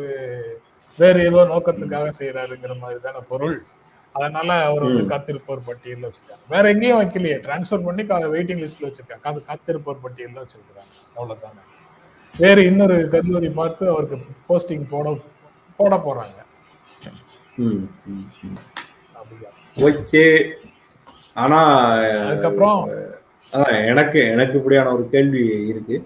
வேற 0.94 1.16
ஏதோ 1.29 1.40
நோக்கத்துக்காக 1.53 2.11
செய்யறாருங்கிற 2.18 2.74
மாதிரி 2.83 3.00
தானே 3.07 3.22
பொருள். 3.33 3.57
அதனால 4.14 4.48
அவர் 4.68 4.85
வந்து. 4.87 5.05
காத்திருப்போர் 5.12 5.66
பட்டியல்ல 5.68 6.07
வச்சிருக்காங்க. 6.07 6.44
வேற 6.48 6.64
எங்கேயும் 6.72 7.00
வைக்கலையே. 7.00 7.37
டிரான்ஸ்ஃபர் 7.46 7.85
பண்ணி 7.87 8.03
வெயிட்டிங் 8.35 8.62
லிஸ்ட்ல 8.64 8.88
வச்சிருக்காங்க. 8.88 9.24
அது 9.31 9.40
காத்திருப்போர் 9.48 10.03
பட்டியல்ல 10.05 10.38
வச்சிருக்காங்க 10.42 10.83
அவ்வளவுதானே. 11.16 11.62
வேற 12.35 12.57
இன்னொரு 12.62 12.96
கல்லூரி 13.11 13.48
பார்த்து 13.61 13.85
அவருக்கு 13.90 14.16
போஸ்டிங் 14.48 14.87
போட 14.90 15.16
போட 15.79 15.96
போறாங்க. 16.07 16.38
ஓகே. 19.88 20.24
ஆனா 21.35 21.61
அதுக்கப்புறம்? 22.29 22.81
எனக்கு 23.90 24.18
எனக்கு 24.35 24.57
இப்படியான 24.59 24.92
ஒரு 24.94 25.05
கேள்வி 25.14 25.42
இருக்கு. 25.72 25.96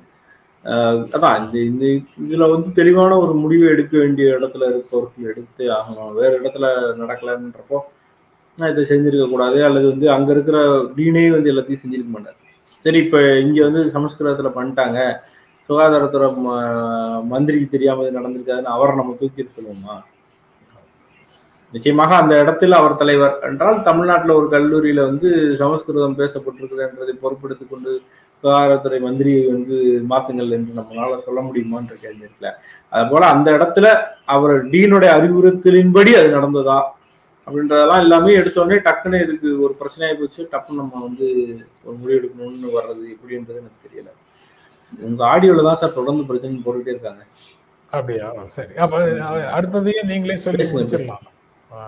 அதான் 1.15 1.37
இந்த 1.55 1.59
இந்த 1.71 1.85
இதுல 2.25 2.45
வந்து 2.55 2.71
தெளிவான 2.73 3.13
ஒரு 3.19 3.35
முடிவு 3.35 3.67
எடுக்க 3.75 3.95
வேண்டிய 3.99 4.33
இடத்துல 4.39 4.69
இருப்பவர்கள் 4.71 5.29
எடுத்து 5.33 5.65
ஆகணும். 5.77 6.13
வேற 6.21 6.33
இடத்துல 6.41 6.67
நடக்கலன்றப்போ 7.03 7.79
நான் 8.59 8.77
இதை 8.77 8.85
செஞ்சிருக்க 8.85 9.31
கூடாது 9.31 9.65
அல்லது 9.65 9.89
வந்து 9.89 10.11
அங்க 10.11 10.33
இருக்கிற 10.33 10.83
டீனே 10.97 11.31
வந்து 11.31 11.53
எல்லாத்தையும் 11.53 11.77
செஞ்சிருக்க 11.89 12.09
மாட்டார். 12.09 12.37
சரி 12.81 12.99
இப்ப 12.99 13.39
இங்க 13.39 13.63
வந்து 13.63 13.91
சமஸ்கிருதத்துல 13.95 14.51
பண்ணிட்டாங்க. 14.55 15.15
சுகாதாரத்துறை 15.69 16.37
ம- 16.47 17.25
மந்திரிக்கு 17.25 17.69
தெரியாம 17.71 18.03
இது 18.03 18.21
நடந்திருக்காதுன்னு 18.21 18.63
அவரை 18.63 18.97
நம்ம 18.97 19.17
தூக்கி 19.21 19.43
சொல்லுவோமா? 19.43 20.03
நிச்சயமாக 21.73 22.17
அந்த 22.17 22.41
இடத்தில் 22.41 22.73
அவர் 22.73 22.97
தலைவர். 22.97 23.39
என்றால் 23.43 23.83
தமிழ்நாட்டில் 23.83 24.31
ஒரு 24.31 24.49
கல்லூரியில 24.49 24.95
வந்து 24.95 25.55
சமஸ்கிருதம் 25.55 26.19
பேசப்பட்டிருக்குது 26.19 26.89
என்றதை 26.89 27.19
பொறுப்பெடுத்துக் 27.23 27.71
கொண்டு 27.71 28.01
சுகாதாரத்துறை 28.43 29.01
மந்திரியை 29.01 29.47
வந்து 29.47 30.03
மாத்துங்கள் 30.11 30.51
என்று 30.51 30.83
நம்மளால 30.83 31.19
சொல்ல 31.19 31.41
முடியுமான்ற 31.41 31.93
கேள்வி 32.01 32.25
இருக்குல்ல. 32.25 32.51
அது 32.89 33.11
போல 33.11 33.27
அந்த 33.27 33.51
இடத்துல 33.51 33.99
அவர் 34.25 34.65
டீனுடைய 34.65 35.09
அறிவுறுத்தலின்படி 35.09 36.09
அது 36.09 36.41
நடந்ததா? 36.41 36.83
அப்படின்றதெல்லாம் 37.49 37.99
எல்லாமே 37.99 38.37
எடுத்தோடனே 38.37 38.79
டக்குன்னு 38.85 39.23
இதுக்கு 39.23 39.61
ஒரு 39.61 39.77
பிரச்சனையாகி 39.81 40.15
போச்சு. 40.15 40.49
டக்குன்னு 40.53 40.77
நம்ம 40.77 41.01
வந்து 41.03 41.27
ஒரு 41.85 41.97
முடிவு 41.97 42.21
எடுக்கணும்னு 42.21 42.77
வர்றது 42.77 43.05
எப்படின்றது 43.15 43.57
எனக்கு 43.57 43.89
தெரியல. 43.89 44.09
உங்க 45.01 45.25
ஆடியோல 45.25 45.63
தான் 45.63 45.77
சார் 45.77 45.93
தொடர்ந்து 45.93 46.25
பிரச்சனை 46.25 46.63
போட்டுட்டே 46.65 46.89
இருக்காங்க. 46.89 47.23
அப்படியா? 47.91 48.33
சரி. 48.45 48.75
அப்ப 48.75 48.99
அடுத்ததையும் 49.61 50.07
நீங்களே 50.07 50.37
சொல்லி 50.37 50.65
பேசுங்க. 50.65 50.77
முடிச்சிடலாம். 50.77 51.27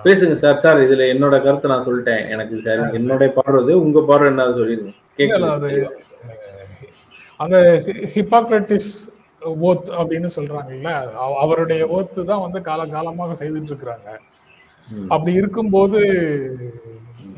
பேசுங்க 0.05 0.33
சார். 0.33 0.57
சார் 0.57 0.79
இதுல 0.79 1.03
என்னோட 1.12 1.42
கருத்தை 1.42 1.70
நான் 1.70 1.87
சொல்லிட்டேன். 1.87 2.29
எனக்கு 2.29 2.61
சரி 2.64 3.05
என்னோட 3.05 3.29
பார்வை 3.29 3.75
உங்க 3.75 4.03
பார்வை 4.03 4.29
என்ன 4.29 4.42
அது 4.42 4.92
கேட்கல 5.16 5.46
அஹ், 5.46 5.88
அந்த 7.37 7.83
ஹிப்பாக்ரட்டிஸ் 8.14 8.88
ஓத் 9.61 9.88
அப்படின்னு 9.88 10.29
சொல்றாங்கல்ல. 10.37 11.12
அவ- 11.12 11.38
அவருடைய 11.38 11.87
ஓத்து 11.87 12.25
தான் 12.25 12.40
வந்து 12.40 12.61
காலகாலமாக 12.61 13.33
செய்துட்டு 13.38 13.70
இருக்கிறாங்க. 13.70 14.18
அப்படி 15.09 15.33
இருக்கும்போது 15.35 16.00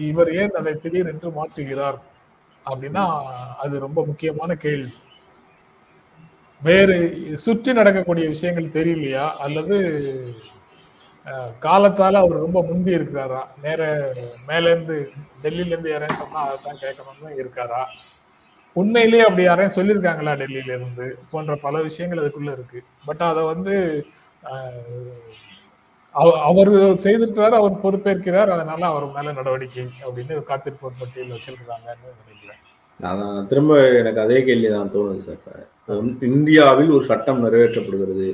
இவர் 0.07 0.31
ஏன் 0.35 0.55
அதை 0.57 0.73
திடீரென்று 0.77 1.29
மாற்றுகிறார் 1.31 1.99
அப்படின்னா 2.67 3.05
அது 3.59 3.75
ரொம்ப 3.79 4.01
முக்கியமான 4.07 4.55
கேள்வி. 4.57 4.91
வேறு 6.63 6.97
சுற்றி 7.39 7.73
நடக்கக்கூடிய 7.73 8.25
விஷயங்கள் 8.29 8.75
தெரியலையா? 8.75 9.25
அல்லது 9.39 9.77
அஹ், 11.27 11.53
காலத்தால 11.61 12.15
அவர் 12.19 12.39
ரொம்ப 12.39 12.61
முந்தி 12.63 12.91
இருக்கிறாரா? 12.91 13.41
நேர 13.63 13.81
மேல 14.49 14.71
இருந்து 14.71 14.97
டெல்லியில 15.43 15.73
இருந்து 15.73 15.91
யாரையும் 15.91 16.21
சொன்னா 16.21 16.41
அதான் 16.49 16.81
கேட்கணும்னு 16.81 17.31
இருக்காரா? 17.39 17.83
உண்மையிலேயே 18.77 19.25
அப்படி 19.25 19.43
யாரையும் 19.43 19.77
சொல்லியிருக்காங்களா 19.77 20.33
டெல்லியில 20.41 20.73
இருந்து 20.73 21.07
போன்ற 21.31 21.57
பல 21.59 21.83
விஷயங்கள் 21.83 22.23
அதுக்குள்ள 22.23 22.53
இருக்கு. 22.53 22.79
பட் 23.07 23.23
அதை 23.25 23.43
வந்து 23.53 23.75
அவர் 26.49 26.71
செய்துட்டார் 27.05 27.59
அவர் 27.59 27.83
பொறுப்பேற்கிறார். 27.85 28.51
அதனால 28.57 28.81
அவர் 28.93 29.07
மேல 29.17 29.33
நடவடிக்கை 29.39 29.85
அப்படின்னு 30.07 30.35
காத்திருப்போர் 30.51 30.99
பட்டியல் 31.01 31.35
வச்சிருக்கிறாங்கன்னு 31.35 32.11
நினைக்கிறேன். 32.23 32.61
அதான் 33.01 33.47
திரும்ப 33.51 33.79
எனக்கு 34.01 34.21
அதே 34.25 34.39
கேள்வி 34.49 34.69
தான் 34.77 34.93
தோணுது 34.95 35.23
சார். 35.29 35.63
இப்ப 36.09 36.27
இந்தியாவில் 36.33 36.95
ஒரு 36.97 37.05
சட்டம் 37.11 37.45
நிறைவேற்றப்படுகிறது. 37.47 38.29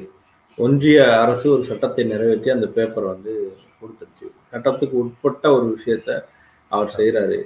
ஒன்றிய 0.58 0.98
அரசு 1.22 1.46
ஒரு 1.54 1.62
சட்டத்தை 1.70 2.04
நிறைவேற்றி 2.12 2.50
அந்த 2.56 2.66
பேப்பர் 2.76 3.12
வந்து 3.12 3.32
கொடுத்துருச்சு. 3.80 4.26
சட்டத்துக்கு 4.52 4.96
உட்பட்ட 5.04 5.44
ஒரு 5.56 5.66
விஷயத்த 5.76 6.10
அவர் 6.70 6.96
செய்யறாரு 6.98 7.38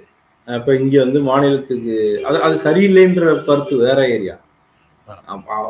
அப்ப 0.49 0.75
இங்க 0.83 0.95
வந்து 1.05 1.19
மாநிலத்துக்கு 1.29 1.97
அது 2.29 2.39
அது 2.47 2.57
சரியில்லைன்ற 2.67 3.25
கருத்து 3.49 3.75
வேற 3.87 3.99
ஏரியா. 4.15 4.37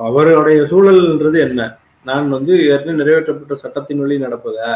அவருடைய 0.09 0.61
சூழல்ன்றது 0.70 1.38
என்ன? 1.48 1.62
நான் 2.07 2.35
வந்து 2.37 2.53
ஏற்கனவே 2.73 2.99
நிறைவேற்றப்பட்ட 3.01 3.55
சட்டத்தின் 3.65 4.03
வழி 4.03 4.17
நடப்பதா? 4.25 4.71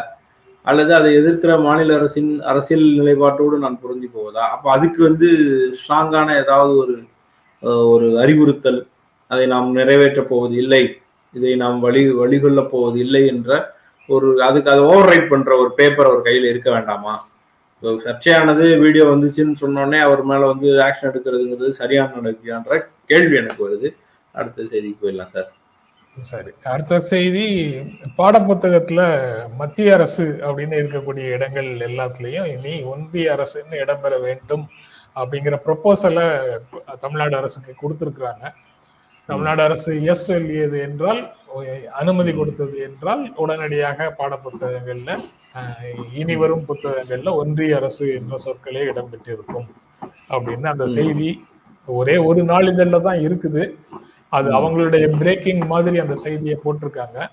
அல்லது 0.64 0.92
அதை 0.98 1.10
எதிர்க்கிற 1.20 1.52
மாநில 1.66 1.94
அரசின் 1.98 2.30
அரசியல் 2.50 2.86
நிலைப்பாட்டோடு 3.00 3.56
நான் 3.64 3.80
புரிஞ்சு 3.82 4.08
போவதா? 4.16 4.44
அப்போ 4.54 4.68
அதுக்கு 4.76 5.00
வந்து 5.08 5.28
ஸ்ட்ராங்கான 5.78 6.28
ஏதாவது 6.42 6.72
ஒரு 6.82 6.94
ஒரு 7.92 8.06
அறிவுறுத்தல் 8.22 8.80
அதை 9.30 9.44
நாம் 9.52 9.68
நிறைவேற்றப் 9.78 10.30
போவது 10.32 10.54
இல்லை 10.62 10.82
இதை 11.34 11.52
நாம் 11.62 11.78
வழி 11.86 12.02
வழிகொள்ளப் 12.20 12.70
போவது 12.72 12.98
இல்லை 13.04 13.22
என்ற 13.32 13.50
ஒரு 14.08 14.28
அதுக்கு 14.48 14.70
அதை 14.72 14.82
ஓவர் 14.90 15.08
ரைட் 15.10 15.30
பண்ற 15.32 15.50
ஒரு 15.62 15.70
பேப்பர் 15.78 16.08
அவர் 16.10 16.26
கையில் 16.26 16.50
இருக்க 16.50 16.68
வேண்டாமா? 16.76 17.14
சர்ச்சையானது 18.06 18.64
வீடியோ 18.84 19.04
வந்துச்சுன்னு 19.12 19.56
சொன்னோடனே 19.62 19.98
அவர் 20.06 20.22
மேல 20.30 20.42
வந்து 20.52 20.68
ஆக்ஷன் 20.86 21.10
எடுக்கிறதுங்கிறது 21.10 21.78
சரியான 21.80 22.14
நடக்கின்ற 22.20 22.78
கேள்வி 23.10 23.36
எனக்கு 23.42 23.62
வருது. 23.66 23.88
அடுத்த 24.34 24.68
செய்திக்கு 24.72 25.00
போயிடலாம் 25.02 25.32
சார். 25.36 25.50
சரி. 26.16 26.50
அடுத்த 26.64 26.98
செய்தி 27.08 27.44
பாடப்புத்தகத்துல 28.18 29.00
மத்திய 29.58 29.94
அரசு 29.96 30.26
அப்படின்னு 30.46 30.76
இருக்கக்கூடிய 30.80 31.26
இடங்கள் 31.36 31.68
எல்லாத்துலயும் 31.88 32.48
இனி 32.54 32.74
ஒன்றிய 32.92 33.34
அரசுன்னு 33.34 33.80
இடம்பெற 33.82 34.14
வேண்டும் 34.24 34.64
அப்படிங்கிற 35.16 35.56
ப்ரொபோசலை 35.66 36.24
தமிழ்நாடு 37.02 37.36
அரசுக்கு 37.36 37.72
கொடுத்திருக்கிறாங்க. 37.76 38.44
தமிழ்நாடு 39.28 39.62
அரசு 39.62 39.92
எஸ் 40.04 40.26
சொல்லியது 40.26 40.78
என்றால் 40.86 41.20
அனுமதி 42.00 42.32
கொடுத்தது 42.34 42.76
என்றால் 42.86 43.22
உடனடியாக 43.42 44.08
பாடப்புத்தகங்கள்ல 44.18 45.10
அஹ், 45.54 45.84
இனி 46.20 46.34
வரும் 46.36 46.66
புத்தகங்கள்ல 46.68 47.30
ஒன்றிய 47.40 47.76
அரசு 47.76 48.06
என்ற 48.16 48.36
சொற்களே 48.42 48.82
இடம்பெற்றிருக்கும் 48.90 49.68
அப்படின்னு 50.30 50.66
அந்த 50.72 50.86
செய்தி 50.96 51.30
ஒரே 51.88 52.16
ஒரு 52.28 52.40
நாளிதழ்ல 52.48 52.98
தான் 53.02 53.20
இருக்குது. 53.26 53.62
அது 54.28 54.52
அவங்களுடைய 54.52 55.18
பிரேக்கிங் 55.18 55.66
மாதிரி 55.66 55.98
அந்த 55.98 56.14
செய்தியை 56.14 56.58
போட்டிருக்காங்க. 56.64 57.26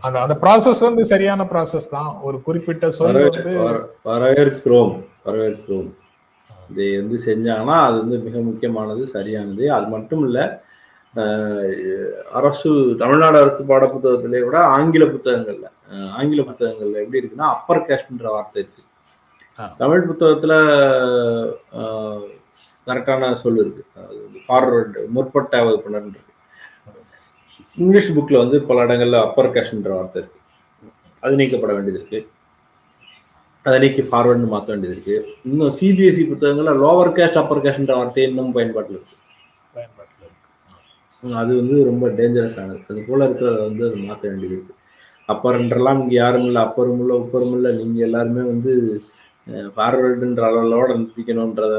அந்த 0.00 0.20
அந்த 0.20 0.36
ப்ராசஸ் 0.40 0.80
வந்து 0.80 1.04
சரியான 1.04 1.44
ப்ராசஸ் 1.44 1.90
தான். 1.90 2.18
ஒரு 2.22 2.42
குறிப்பிட்ட 2.42 2.90
சொல் 2.90 3.28
வந்து 3.30 3.58
வர- 3.58 3.88
வரவேற்கிறோம் 4.04 5.04
வரவேற்கிறோம். 5.24 5.90
இதை 6.70 6.96
வந்து 6.96 7.20
செஞ்சாங்கன்னா 7.24 7.80
அது 7.84 7.98
வந்து 7.98 8.18
மிக 8.18 8.38
முக்கியமானது 8.38 9.06
சரியானது. 9.06 9.72
அது 9.72 9.86
மட்டும் 9.86 10.24
இல்ல 10.24 10.62
அரசு 12.32 12.94
தமிழ்நாடு 12.98 13.38
அரசு 13.40 13.64
பாட 13.64 13.86
புத்தகத்திலே 13.86 14.44
விட 14.44 14.58
ஆங்கில 14.58 15.04
புத்தகங்கள்ல 15.04 15.66
ஆங்கில 16.10 16.42
புத்தகங்கள்ல 16.42 17.04
எப்படி 17.04 17.24
இருக்குன்னா 17.24 17.40
அப்பர் 17.40 17.86
கேஸ்ட்ன்ற 17.86 18.22
வார்த்தை 18.22 18.62
இருக்கு. 18.62 18.82
தமிழ் 19.78 20.06
புத்தகத்துல 20.10 20.52
கரெக்டான 22.86 23.32
சொல் 23.42 23.60
இருக்கு. 23.62 23.82
அது 24.04 24.20
ஃபார்வர்டு 24.46 25.02
முற்பட்ட 25.16 25.62
வகுப்பினர் 25.66 26.06
இருக்கு. 26.08 26.32
இங்கிலீஷ் 27.82 28.14
புக்ல 28.16 28.42
வந்து 28.42 28.56
பல 28.68 28.84
இடங்கள்ல 28.86 29.20
அப்பர் 29.26 29.52
கேஸ்ட்ன்ற 29.54 29.92
வார்த்தை 29.96 30.18
இருக்கு. 30.22 30.40
அது 31.22 31.38
நீக்கப்பட 31.40 31.72
வேண்டியது 31.76 32.00
இருக்கு. 32.00 32.20
அதை 33.64 33.76
நீக்கி 33.82 34.02
ஃபார்வர்டுன்னு 34.08 34.48
மாற்ற 34.54 34.68
வேண்டியது 34.72 34.96
இருக்கு. 34.96 35.16
இன்னும் 35.48 35.74
சிபிஎஸ்சி 35.78 36.24
புத்தகங்கள்ல 36.30 36.72
லோவர் 36.84 37.14
கேஸ்ட் 37.18 37.40
அப்பர் 37.42 37.64
கேஸ்ட்ன்ற 37.66 37.94
வார்த்தை 38.00 38.24
இன்னும் 38.28 38.54
பயன்பாட்டில் 38.56 38.96
இருக்கு. 38.98 39.16
பயன்பாட்டில் 39.76 40.24
இருக்கு. 40.26 40.40
உம் 41.22 41.36
அது 41.42 41.52
வந்து 41.60 41.76
ரொம்ப 41.90 42.06
டேஞ்சரஸ் 42.18 42.58
ஆனது. 42.62 42.80
அது 42.90 43.02
போல 43.08 43.20
இருக்கிறத 43.28 43.60
வந்து 43.68 43.84
அது 43.88 44.06
மாற்ற 44.08 44.24
வேண்டியது 44.30 44.56
இருக்கு. 44.56 44.74
அப்பர்ன்றலாம் 45.32 46.00
இங்கே 46.02 46.16
யாரும் 46.22 46.46
இல்லை. 46.48 46.62
அப்பரும் 46.66 47.00
இல்லை 47.02 47.14
உப்பரும் 47.22 47.54
இல்லை 47.58 47.70
நீங்கள் 47.80 48.06
எல்லாருமே 48.08 48.42
வந்து 48.52 48.72
ஃபார்வர்டுன்ற 49.76 50.42
அளவோட 50.50 50.90
நிறுத்திக்கணுன்றத 50.98 51.76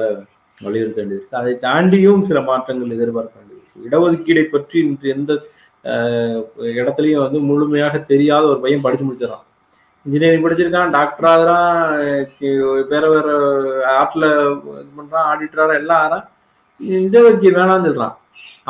வலியுறுத்த 0.66 1.00
வேண்டியது 1.00 1.22
இருக்கு. 1.22 1.40
அதை 1.42 1.54
தாண்டியும் 1.66 2.26
சில 2.28 2.42
மாற்றங்கள் 2.50 2.96
எதிர்பார்க்க 2.98 3.40
வேண்டியது 3.40 3.62
இருக்கு. 3.62 3.86
இடஒதுக்கீடை 3.88 4.46
பற்றி 4.54 4.78
இன்று 4.88 5.14
எந்த 5.16 5.34
இடத்துலையும் 6.82 7.24
வந்து 7.26 7.40
முழுமையாக 7.50 7.96
தெரியாத 8.12 8.44
ஒரு 8.52 8.60
பையன் 8.64 8.86
படிச்சு 8.86 9.08
முடிச்சிடறான். 9.08 9.46
இன்ஜினியரிங் 10.06 10.46
படிச்சிருக்கான் 10.46 10.96
டாக்டர் 10.96 11.28
ஆகிறான் 11.32 11.78
வேற 12.92 13.04
வேற 13.14 13.28
ஆர்ட்ல 14.00 14.26
இது 14.82 14.92
பண்றான் 14.98 15.28
ஆடிட்டரா 15.32 15.76
எல்லாம் 15.82 16.02
ஆகிறான். 16.04 16.26
இடஒதுக்கீடு 17.08 17.60
வேணாம்னு 17.60 17.88
சொல்றான். 17.90 18.16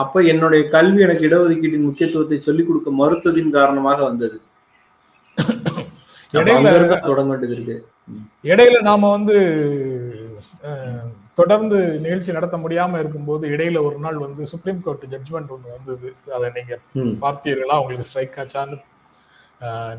அப்ப 0.02 0.22
என்னுடைய 0.32 0.62
கல்வி 0.76 1.00
எனக்கு 1.06 1.28
இடஒதுக்கீட்டின் 1.30 1.88
முக்கியத்துவத்தை 1.88 2.38
சொல்லிக் 2.48 2.68
கொடுக்க 2.68 2.92
மறுத்ததின் 3.02 3.56
காரணமாக 3.58 4.00
வந்தது. 4.10 4.38
தொடங்க 6.34 7.30
வேண்டியது 7.32 7.56
இருக்கு. 7.58 7.78
இடையில 8.52 8.78
நாம 8.90 9.10
வந்து 9.16 9.36
தொடர்ந்து 11.38 11.78
நிகழ்ச்சி 12.04 12.36
நடத்த 12.38 12.58
முடியாம 12.58 13.00
இருக்கும்போது 13.02 13.46
இடையில 13.54 13.82
ஒரு 13.88 13.98
நாள் 14.04 14.18
வந்து 14.26 14.44
சுப்ரீம் 14.52 14.84
கோர்ட் 14.86 15.06
ஜட்ஜ்மெண்ட் 15.14 15.54
ஒன்று 15.56 15.76
வந்தது. 15.78 16.10
அதை 16.36 16.50
நீங்க 16.58 16.76
பார்த்தீர்களா? 17.24 17.78
உங்களுக்கு 17.82 18.08
ஸ்ட்ரைக் 18.10 18.38
ஆச்சான்னு 18.44 18.78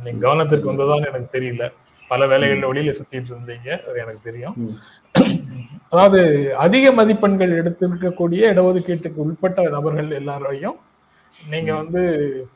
நீங்க 0.05 0.21
கவனத்திற்கு 0.27 0.71
வந்ததான்னு 0.73 1.11
எனக்கு 1.11 1.29
தெரியல. 1.37 1.67
பல 2.11 2.27
வேலைகள்ல 2.33 2.71
வெளியில 2.71 2.91
சுத்திட்டு 2.99 3.31
இருந்தீங்க. 3.33 3.69
அது 3.87 3.97
எனக்கு 4.05 4.21
தெரியும். 4.29 4.57
அதாவது 5.93 6.21
அதிக 6.65 6.93
மதிப்பெண்கள் 6.99 7.53
எடுத்திருக்கக்கூடிய 7.61 8.43
இடஒதுக்கீட்டுக்கு 8.53 9.21
உட்பட்ட 9.27 9.69
நபர்கள் 9.77 10.11
எல்லாரையும் 10.21 10.77
நீங்க 11.35 11.71
வந்து 11.81 12.03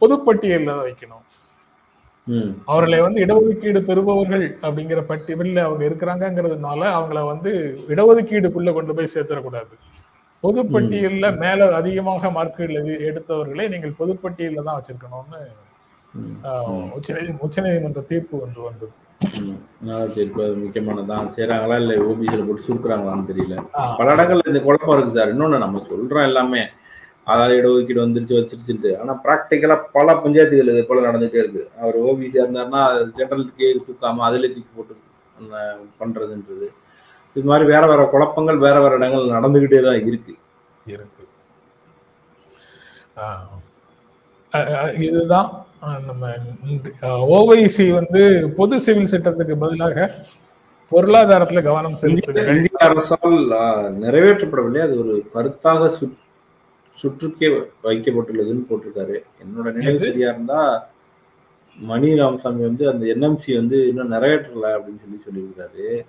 பொதுப்பட்டியல்ல 0.00 0.72
வைக்கணும். 0.86 1.24
அவர்களை 2.66 2.98
வந்து 3.00 3.22
இடஒதுக்கீடு 3.24 3.80
பெறுபவர்கள் 3.88 4.44
அப்படிங்கிற 4.62 5.00
பட்டியலில் 5.10 5.62
அவங்க 5.66 5.82
இருக்கிறாங்கங்கிறதுனால 5.88 6.80
அவங்கள 6.96 7.20
வந்து 7.32 7.52
இடஒதுக்கீடுக்குள்ள 7.88 8.72
கொண்டு 8.72 8.94
போய் 8.98 9.14
சேர்த்துடக்கூடாது 9.14 9.74
பொதுப்பட்டியல்ல 10.44 11.26
மேல 11.38 11.66
அதிகமாக 11.78 12.30
மார்க்குகள் 12.36 12.92
எடுத்தவர்களை 13.08 13.64
நீங்கள் 13.72 13.98
பொதுப்பட்டியல்ல 13.98 14.64
தான் 14.68 14.78
வச்சிருக்கணும்னு 14.78 15.40
உச்சநீதி 16.96 17.32
உச்சநீதிமன்ற 17.46 18.02
தீர்ப்பு 18.12 18.36
ஒன்று 18.44 18.60
வந்தது. 18.68 18.92
அது 20.04 20.46
முக்கியமானதான் 20.62 21.30
செய்யறாங்களா 21.34 21.76
இல்ல 21.82 21.94
ஓபிசியில 22.08 22.44
போட்டு 22.46 22.66
சுருக்குறாங்களான்னு 22.66 23.28
தெரியல. 23.30 23.56
பல 23.98 24.14
இடங்கள்ல 24.14 24.50
இந்த 24.52 24.62
குழப்பம் 24.66 24.94
இருக்கு 24.96 25.16
சார். 25.18 25.32
இன்னொன்னு 25.34 25.64
நம்ம 25.64 25.82
சொல்றோம் 25.90 26.28
எல்லாமே. 26.30 26.62
அதாவது 27.32 27.54
இடஒதுக்கீடு 27.58 28.04
வந்துருச்சு 28.04 28.36
வச்சிருச்சுட்டு 28.38 28.90
ஆனா 29.00 29.12
ப்ராக்டிக்கலா 29.24 29.76
பல 29.92 30.14
பஞ்சாயத்துகள் 30.14 30.70
இது 30.72 30.86
போல 30.88 31.10
நடந்துட்டே 31.10 31.40
இருக்கு. 31.42 31.62
அவர் 31.80 31.96
ஓபிசியா 32.04 32.40
இருந்தாருன்னா 32.44 32.82
ஜெனரலுக்கே 33.18 33.68
தூக்காம 33.86 34.22
அதுல 34.28 34.46
தூக்கி 34.46 34.70
போட்டு 34.76 34.94
அந்த 35.38 35.54
பண்றதுன்றது. 36.00 36.66
இது 37.36 37.46
மாதிரி 37.50 37.66
வேற 37.72 37.82
வேற 37.86 38.02
குழப்பங்கள் 38.12 38.58
வேற 38.66 38.76
வேற 38.80 38.94
இடங்கள் 38.96 39.32
நடந்துகிட்டே 39.36 39.80
தான் 39.86 40.00
இருக்கு. 40.06 40.34
இருக்கு. 40.86 41.24
இதுதான் 45.08 45.50
நம்ம 46.06 46.32
ஓவைசி 47.34 47.86
வந்து 47.98 48.22
பொது 48.56 48.80
சிவில் 48.80 49.10
சட்டத்துக்கு 49.12 49.54
பதிலாக 49.64 49.98
பொருளாதாரத்துல 50.92 51.62
கவனம் 51.62 51.94
இந்திய 52.02 52.68
அரசால் 52.78 53.36
நிறைவேற்றப்படவில்லை. 54.04 54.80
அது 54.86 54.94
ஒரு 55.02 55.14
கருத்தாக 55.34 55.90
சுற்- 55.98 56.18
சுற்றுக்கே 57.02 57.70
வைக்கப்பட்டுள்ளதுன்னு 57.82 58.64
போட்டிருக்காரு. 58.70 59.22
என்னோட 59.44 59.72
நினைவு? 59.72 59.98
சரியா 59.98 60.30
இருந்தா 60.30 60.88
மணி 61.76 62.16
ராமசாமி 62.16 62.62
வந்து 62.62 62.90
அந்த 62.90 63.06
என்எம்சி 63.06 63.54
வந்து 63.54 63.88
இன்னும் 63.88 64.12
நிறைவேற்றல 64.12 64.62
அப்படின்னு 64.62 65.00
சொல்லி 65.00 65.22
சொல்லியிருக்காரு. 65.30 66.06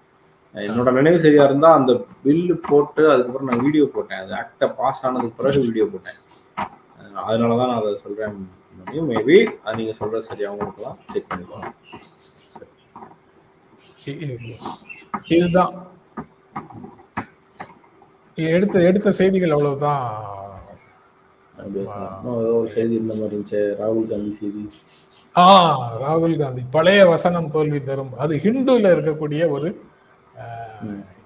என்னோட 0.53 0.91
நினைவு 0.93 1.19
சரியா 1.19 1.43
இருந்தா 1.43 1.73
அந்த 1.73 2.05
பில்லு 2.23 2.53
போட்டு 2.53 3.11
அதுக்கப்புறம் 3.11 3.47
நான் 3.47 3.59
வீடியோ 3.59 3.89
போட்டேன். 3.93 4.17
அது 4.17 4.33
ஆக்டா 4.33 4.73
பாஸ் 4.75 5.05
ஆனதுக்கு 5.05 5.43
பிறகு 5.43 5.61
வீடியோ 5.61 5.85
போட்டேன். 5.85 6.13
அஹ் 6.61 7.29
அதனாலதான் 7.29 7.67
நான் 7.67 7.81
அதை 7.81 7.97
சொல்றேன் 7.97 8.49
மேபி 8.91 9.57
அது 9.57 9.75
நீங்க 9.75 9.93
சொல்றது 9.93 10.27
சரியாகவும் 10.27 10.55
இருக்கலாம். 10.55 10.97
செக் 11.07 11.25
பண்ணிக்கலாம். 11.29 11.73
இதுதான். 15.27 15.87
எடுத்த 18.35 18.81
எடுத்த 18.81 19.11
செய்திகள் 19.11 19.49
அவ்வளவுதான். 19.49 20.39
ஏதோ 21.65 21.81
ஒரு 22.53 22.69
செய்தி 22.69 22.95
இந்த 22.95 23.13
மாதிரி 23.13 23.35
இருந்துச்சு. 23.35 23.61
ராகுல் 23.79 24.09
காந்தி 24.09 24.31
செய்தி. 24.31 24.63
ஆ 25.35 25.47
ராகுல் 26.03 26.37
காந்தி. 26.37 26.61
பழைய 26.71 27.05
வசனம் 27.05 27.49
தோல்வி 27.49 27.79
தரும். 27.83 28.13
அது 28.17 28.35
ஹிந்துல 28.37 28.93
இருக்கக்கூடிய 28.95 29.49
ஒரு 29.49 29.69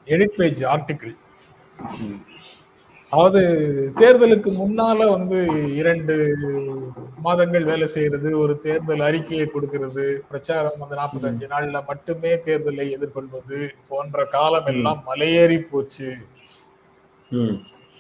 எடிட் 0.08 0.38
பேஜ் 0.38 0.64
ஆர்டிக்கிள் 0.66 1.14
ம். 2.04 2.18
அதாவது 3.12 3.42
தேர்தலுக்கு 3.98 4.50
முன்னால 4.54 5.00
வந்து 5.12 5.38
இரண்டு 5.74 6.16
மாதங்கள் 7.18 7.64
வேலை 7.64 7.88
செய்யறது 7.88 8.30
ஒரு 8.40 8.54
தேர்தல் 8.60 9.00
அறிக்கையை 9.00 9.46
கொடுக்கிறது 9.48 10.06
பிரச்சாரம் 10.30 10.80
வந்து 10.80 10.96
நாற்பத்தஞ்சு 10.96 11.48
நாள்ல 11.48 11.82
மட்டுமே 11.88 12.32
தேர்தலை 12.46 12.88
எதிர்கொள்வது 12.92 13.60
போன்ற 13.88 14.26
காலம் 14.26 14.66
எல்லாம் 14.66 15.04
மலையேறி 15.08 15.60
போச்சு. 15.72 16.10
ம். 17.32 17.56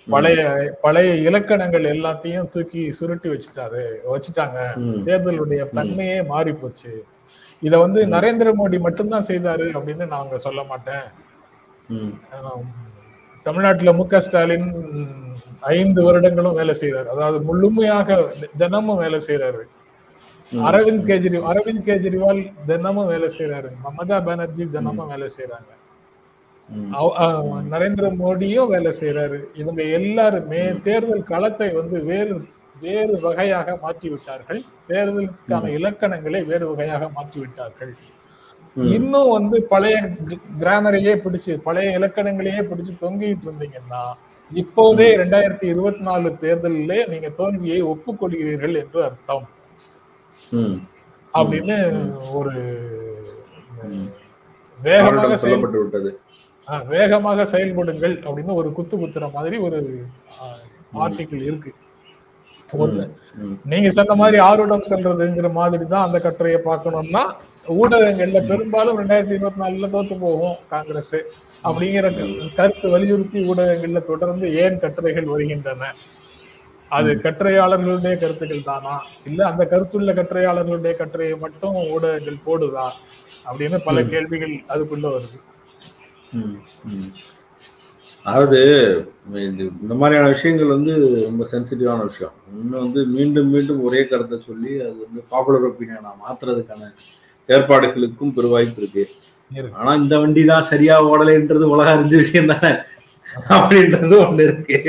பழைய 0.07 0.39
பழைய 0.83 1.11
இலக்கணங்கள் 1.27 1.85
எல்லாத்தையும் 1.93 2.49
தூக்கி 2.53 2.81
சுருட்டி 2.99 3.27
வச்சுட்டாரு 3.33 3.83
வச்சுட்டாங்க. 4.13 4.59
தேர்தலுடைய 5.07 5.61
தன்மையே 5.77 6.17
மாறி 6.31 6.53
போச்சு 6.61 6.93
இத 7.61 7.73
வந்து 7.85 7.99
நரேந்திர 8.15 8.49
மோடி 8.59 8.77
மட்டும்தான் 8.87 9.29
செய்தாரு 9.31 9.67
அப்படின்னு 9.77 10.07
நாங்க 10.15 10.37
சொல்ல 10.47 10.61
மாட்டேன். 10.71 11.07
தமிழ்நாட்டுல 13.45 13.91
மு 13.97 14.03
க 14.11 14.19
ஸ்டாலின் 14.25 14.69
ஐந்து 15.75 16.01
வருடங்களும் 16.07 16.57
வேலை 16.59 16.73
செய்யறாரு 16.81 17.09
அதாவது 17.15 17.37
முழுமையாக 17.49 18.17
தினமும் 18.61 19.01
வேலை 19.03 19.19
செய்யறாரு 19.27 19.63
அரவிந்த் 20.69 21.07
கெஜ்ரிவால் 21.09 21.49
அரவிந்த் 21.51 21.85
கெஜ்ரிவால் 21.89 22.41
தினமும் 22.69 23.09
வேலை 23.13 23.29
செய்யறாரு 23.37 23.71
மமதா 23.85 24.17
பானர்ஜி 24.27 24.65
தினமும் 24.75 25.11
வேலை 25.13 25.29
செய்யறாங்க 25.37 25.71
நரேந்திர 27.73 28.05
மோடியும் 28.21 28.71
வேலை 28.73 28.91
செய்யறாரு 28.99 29.39
இவங்க 29.61 29.81
எல்லாருமே 29.99 30.61
தேர்தல் 30.87 31.29
களத்தை 31.31 31.69
வந்து 31.79 31.97
வேறு 32.11 32.35
வேறு 32.83 33.13
வகையாக 33.25 33.75
மாற்றி 33.83 34.07
விட்டார்கள் 34.13 34.61
தேர்தலுக்கான 34.89 35.69
இலக்கணங்களை 35.77 36.39
வேறு 36.49 36.65
வகையாக 36.71 37.03
மாற்றி 37.17 37.37
விட்டார்கள். 37.41 37.93
இன்னும் 38.95 39.29
வந்து 39.35 39.57
பழைய 39.73 39.97
கிராமரையே 40.61 41.13
பிடிச்சு 41.25 41.53
பழைய 41.67 41.97
இலக்கணங்களையே 41.99 42.61
பிடிச்சு 42.69 42.93
தொங்கிட்டு 43.03 43.45
இருந்தீங்கன்னா 43.47 44.03
இப்போதே 44.51 45.07
ரெண்டாயிரத்தி 45.21 45.67
இருபத்தி 45.73 46.03
நாலு 46.09 46.29
தேர்தலிலே 46.43 46.99
நீங்க 47.11 47.29
தோல்வியை 47.39 47.79
ஒப்புக்கொள்கிறீர்கள் 47.93 48.75
என்று 48.81 48.99
அர்த்தம். 49.07 49.45
அப்படின்னு 51.33 51.77
ஒரு 52.39 52.55
வேகமாக 54.79 55.07
அவரிடம் 55.07 55.31
செயல் 55.31 55.43
சொல்லப்பட்டு 55.43 55.81
விட்டது. 55.81 56.09
வேகமாக 56.67 57.43
செயல்படுங்கள் 57.43 58.21
அப்படின்னு 58.25 58.53
ஒரு 58.53 58.71
குத்து 58.71 58.97
குத்துற 58.97 59.31
மாதிரி 59.31 59.57
ஒரு 59.57 59.79
ஆர்டிக்கிள் 60.93 61.41
இருக்கு. 61.41 61.73
ஒண்ணு. 62.73 63.03
நீங்க 63.63 63.89
சொன்ன 63.89 64.15
மாதிரி 64.15 64.37
ஆர்வடம் 64.37 64.87
செல்றதுங்கிற 64.89 65.51
மாதிரி 65.51 65.85
தான் 65.85 66.03
அந்த 66.03 66.19
கட்டுரையை 66.19 66.61
பார்க்கணும்னா 66.65 67.23
ஊடகங்கள்ல 67.67 68.47
பெரும்பாலும் 68.47 68.99
ரெண்டாயிரத்தி 68.99 69.31
இருபத்தி 69.31 69.61
நாலுல 69.61 69.89
தோத்து 69.89 70.19
போகும் 70.19 70.55
காங்கிரஸ் 70.69 71.15
அப்படிங்கிற 71.63 72.09
கருத்து 72.55 72.89
வலியுறுத்தி 72.89 73.39
ஊடகங்கள்ல 73.49 74.03
தொடர்ந்து 74.05 74.55
ஏன் 74.55 74.79
கட்டுரைகள் 74.79 75.23
வருகின்றன? 75.23 75.91
அது 76.89 77.13
கட்டுரையாளர்களுடைய 77.13 78.19
கருத்துக்கள் 78.19 78.63
தானா? 78.63 79.01
இல்ல 79.25 79.45
அந்த 79.45 79.65
கருத்துள்ள 79.65 80.13
கட்டுரையாளர்களுடைய 80.13 80.95
கட்டுரையை 80.95 81.37
மட்டும் 81.37 81.75
ஊடகங்கள் 81.91 82.43
போடுதா? 82.45 82.91
அப்படின்னு 83.45 83.77
பல 83.83 84.03
கேள்விகள் 84.03 84.63
அதுக்குள்ள 84.69 85.07
வருது. 85.07 85.37
அதாவது 88.25 88.59
இந்த- 89.47 89.95
மாதிரியான 89.95 90.27
விஷயங்கள் 90.27 90.67
வந்து 90.67 90.93
ரொம்ப 91.25 91.43
சென்சிட்டிவான 91.51 92.01
விஷயம். 92.01 92.33
இன்னும் 92.61 92.83
வந்து 92.83 93.01
மீண்டும் 93.07 93.49
மீண்டும் 93.49 93.83
ஒரே 93.83 94.07
கருத்தை 94.07 94.39
சொல்லி 94.39 94.71
அது 94.79 94.95
வந்து 95.05 95.21
பாப்புலர் 95.29 95.67
ஒப்பீனியனா 95.67 96.11
மாத்துறதுக்கான 96.23 96.89
ஏற்பாடுகளுக்கும் 97.49 98.33
பெரு 98.33 98.47
வாய்ப்பு 98.47 98.81
இருக்கு. 98.81 99.03
ஆனா 99.73 99.93
இந்த 99.95 100.19
வண்டி 100.19 100.45
தான் 100.45 100.63
சரியா 100.63 100.95
ஓடலைன்றது 101.05 101.65
உலக 101.73 101.95
அறிஞ்ச 101.95 102.15
விஷயம் 102.15 102.51
தானே? 102.53 102.71
அப்படின்றது 103.49 104.15
ஒண்ணு 104.25 104.41
இருக்கு. 104.41 104.79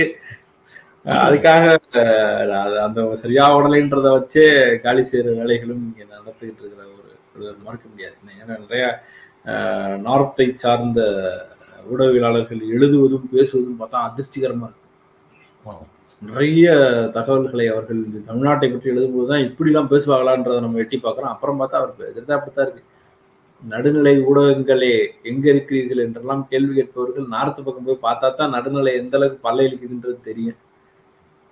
அதுக்காக 1.25 1.65
அந்த 2.87 3.01
சரியா 3.17 3.57
ஓடலைன்றத 3.57 4.07
வச்சே 4.17 4.47
காலி 4.81 5.01
செய்யற 5.11 5.29
வேலைகளும் 5.41 5.83
இங்க 5.87 6.03
நடத்திக்கிட்டு 6.11 6.63
இருக்கிற 6.63 6.83
ஒரு 7.37 7.57
மறுக்க 7.65 7.85
முடியாது. 7.89 8.17
ஏன்னா 8.41 8.57
நிறைய 8.65 8.85
நார்த்தை 10.07 10.47
சார்ந்த 10.63 11.01
ஊடகவியலாளர்கள் 11.91 12.63
எழுதுவதும் 12.77 13.29
பேசுவதும் 13.35 13.79
பார்த்தா 13.81 13.99
அதிர்ச்சிகரமா 14.09 14.69
இருக்கு. 14.69 14.83
நிறைய 16.23 16.67
தகவல்களை 17.17 17.67
அவர்கள் 17.73 17.99
இந்த 18.07 18.19
தமிழ்நாட்டை 18.29 18.69
பற்றி 18.73 18.93
எழுதும்போது 18.93 19.29
தான் 19.33 19.45
இப்படிலாம் 19.49 19.91
பேசுவாங்களான்றதை 19.93 20.61
நம்ம 20.65 20.81
எட்டி 20.85 20.99
பார்க்குறோம். 21.05 21.33
அப்புறம் 21.35 21.59
பார்த்தா 21.61 21.81
அவர் 21.81 21.99
பேசுறது 22.03 22.37
அப்படித்தான் 22.37 22.67
இருக்கு. 22.67 22.85
நடுநிலை 23.63 24.15
ஊடகங்களே 24.29 24.95
எங்க 25.31 25.45
இருக்கிறீர்கள் 25.53 26.03
என்றெல்லாம் 26.07 26.43
கேள்வி 26.51 26.73
கேட்பவர்கள் 26.79 27.27
நார்த்து 27.35 27.61
பக்கம் 27.67 27.87
போய் 27.89 28.05
பார்த்தா 28.07 28.29
தான் 28.41 28.55
நடுநிலை 28.57 28.93
எந்த 29.01 29.17
அளவுக்கு 29.19 29.39
பல்ல 29.47 29.67
இழுக்குதுன்றது 29.69 30.19
தெரியும். 30.31 30.59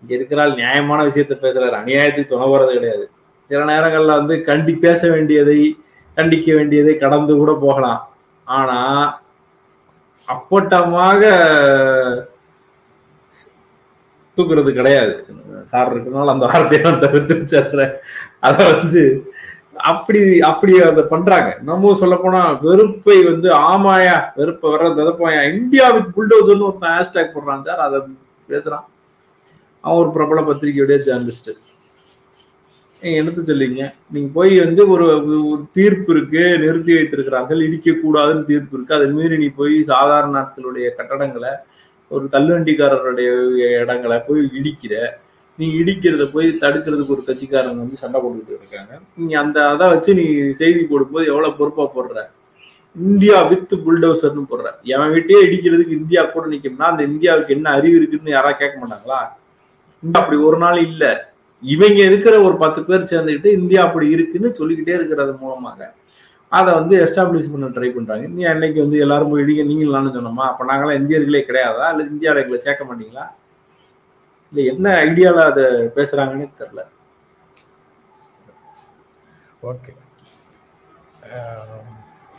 இங்க 0.03 0.13
இருக்கிறால் 0.19 0.59
நியாயமான 0.61 1.01
விஷயத்த 1.11 1.37
பேசுறாரு. 1.45 1.77
அநியாயத்துக்கு 1.83 2.33
துணை 2.33 2.47
போறது 2.53 2.73
கிடையாது. 2.79 3.07
சில 3.51 3.63
நேரங்கள்ல 3.73 4.19
வந்து 4.21 4.35
கண்டி 4.51 4.75
பேச 4.87 5.01
வேண்டியதை 5.15 5.59
கண்டிக்க 6.17 6.55
வேண்டியதை 6.55 6.97
கடந்து 6.97 7.37
கூட 7.37 7.59
போகலாம். 7.61 8.01
ஆனா 8.45 8.79
அப்பட்டமாக 10.33 11.23
தூக்குறது 14.37 14.71
கிடையாது. 14.73 15.27
சார் 15.63 15.91
இருக்கனால 15.95 16.33
அந்த 16.35 16.47
வார்த்தையை 16.47 16.91
நான் 16.91 17.01
தவிர்த்து 17.01 17.35
வச்சிடுறேன். 17.35 17.95
அதை 18.41 18.73
வந்து 18.73 19.03
அப்படி 19.91 20.41
அப்படி 20.41 20.73
அதை 20.81 21.03
பண்றாங்க. 21.13 21.59
நம்ம 21.63 21.95
சொல்ல 21.95 22.17
போனா 22.17 22.41
வெறுப்பை 22.67 23.17
வந்து 23.25 23.49
ஆமாயா 23.55 24.17
வெறுப்பை 24.35 24.71
வர 24.71 24.89
விதப்பாயா 24.89 25.53
இந்தியா 25.55 25.91
வித் 25.91 26.13
புல்டோசர்னு 26.17 26.67
ஒருத்தன் 26.69 26.97
ஹேஷ்டேக் 26.97 27.35
போடுறான் 27.35 27.67
சார். 27.69 27.85
அதை 27.87 28.01
பேசுறான். 28.49 28.85
அவன் 29.81 29.99
ஒரு 29.99 30.11
பிரபல 30.11 30.41
பத்திரிகையுடைய 30.41 30.99
ஜேர்னலிஸ்ட் 31.07 31.51
என்னத்த 33.11 33.43
சொல்லிங்க 33.49 33.85
நீங்க 34.15 34.29
போய் 34.35 34.53
வந்து 34.65 34.83
ஒரு 34.89 35.07
ஒரு 35.51 35.63
தீர்ப்பு 35.73 36.13
இருக்கு 36.15 36.43
நிறுத்தி 36.63 36.93
வைத்திருக்கிறார்கள் 36.95 37.61
இடிக்க 37.67 37.91
கூடாதுன்னு 37.91 38.45
தீர்ப்பு 38.45 38.77
இருக்கு. 38.77 38.95
அதை 38.95 39.07
மீறி 39.17 39.37
நீ 39.39 39.49
போய் 39.61 39.75
சாதாரண 39.83 40.33
நாட்களுடைய 40.39 40.89
கட்டடங்களை 40.99 41.53
ஒரு 42.11 42.25
தள்ளுவண்டிக்காரருடைய 42.33 43.29
இடங்களை 43.83 44.19
போய் 44.29 44.43
இடிக்கிற 44.61 44.95
நீ 45.59 45.67
இடிக்கிறத 45.81 46.25
போய் 46.31 46.49
தடுக்கிறதுக்கு 46.63 47.15
ஒரு 47.17 47.23
கட்சிக்காரங்க 47.27 47.81
வந்து 47.83 48.01
சண்டை 48.01 48.21
போட்டுக்கிட்டு 48.21 48.63
இருக்காங்க. 48.63 48.95
நீ 49.17 49.33
அந்த 49.43 49.59
அதை 49.69 49.89
வச்சு 49.93 50.15
நீ 50.15 50.25
செய்தி 50.61 50.81
போடும்போது 50.85 51.27
எவ்வளவு 51.27 51.59
பொறுப்பா 51.61 51.85
போடுற? 51.97 52.23
இந்தியா 52.97 53.43
வித் 53.51 53.75
புல்டோசர்னு 53.85 54.43
போடுற. 54.51 54.69
என் 54.95 55.13
வீட்டையே 55.13 55.43
இடிக்கிறதுக்கு 55.47 55.99
இந்தியா 56.01 56.23
கூட 56.25 56.45
நிக்கும்னா 56.47 56.89
அந்த 56.93 57.03
இந்தியாவுக்கு 57.03 57.55
என்ன 57.55 57.71
அறிவு 57.71 57.97
இருக்குன்னு 57.97 58.31
யாராவது 58.31 58.59
கேட்க 58.59 58.77
மாட்டாங்களா? 58.83 59.21
அப்படி 60.03 60.37
ஒரு 60.49 60.59
நாள் 60.59 60.81
இல்லை. 60.89 61.13
இவங்க 61.65 62.03
இருக்கிற 62.03 62.41
ஒரு 62.41 62.57
பத்து 62.57 62.85
பேர் 62.85 63.03
சேர்ந்துக்கிட்டு 63.03 63.47
இந்தியா 63.47 63.85
அப்படி 63.85 64.11
இருக்குன்னு 64.11 64.55
சொல்லிக்கிட்டே 64.55 64.95
இருக்கிறது 64.95 65.33
மூலமாக 65.33 65.95
அதை 66.49 66.75
வந்து 66.75 67.05
எஸ்டாப்ளிஷ் 67.05 67.53
பண்ண 67.53 67.67
ட்ரை 67.67 67.95
பண்றாங்க. 67.95 68.27
நீ 68.27 68.43
அன்னைக்கு 68.43 68.81
வந்து 68.81 68.99
எல்லாரும் 68.99 69.31
போய் 69.31 69.43
இடிக்க 69.43 69.63
நீங்களான்னு 69.63 70.13
சொன்னோமா? 70.17 70.45
அப்ப 70.51 70.65
நாங்களாம் 70.65 70.99
இந்தியர்களே 70.99 71.41
கிடையாதா? 71.49 71.91
இல்ல 71.91 72.03
இந்தியாவில் 72.11 72.43
எங்களை 72.43 72.63
சேர்க்க 72.63 72.85
மாட்டீங்களா? 72.85 73.25
இல்ல 74.53 74.73
என்ன 74.73 75.05
ஐடியால 75.05 75.35
அதை 75.35 75.65
பேசுறாங்கன்னு 75.97 76.49
தெரியல. 76.61 76.83
ஓகே. 79.63 79.93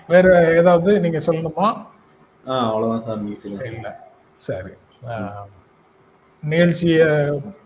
வேற 0.08 0.56
ஏதாவது 0.56 1.00
நீங்க 1.00 1.18
சொல்லணுமா? 1.18 1.68
ஆஹ் 2.46 2.68
அவ்வளவுதான் 2.68 3.04
சார். 3.04 3.22
நீங்க 3.22 3.66
இல்ல. 3.66 4.10
சரி. 4.36 4.74
நிகழ்ச்சிய 6.50 7.06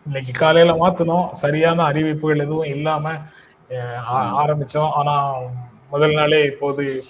இன்னைக்கு 0.06 0.32
காலையில 0.32 0.88
மாத்தினோம். 0.88 1.32
சரியான 1.32 1.84
அறிவிப்புகள் 1.84 2.40
எதுவும் 2.40 2.64
இல்லாம 2.64 3.12
ஆ- 3.98 4.46
ஆரம்பிச்சோம். 4.46 4.90
ஆனா 4.90 5.38
முதல் 5.90 6.14
நாளே 6.14 6.44
இப்போது 6.44 7.04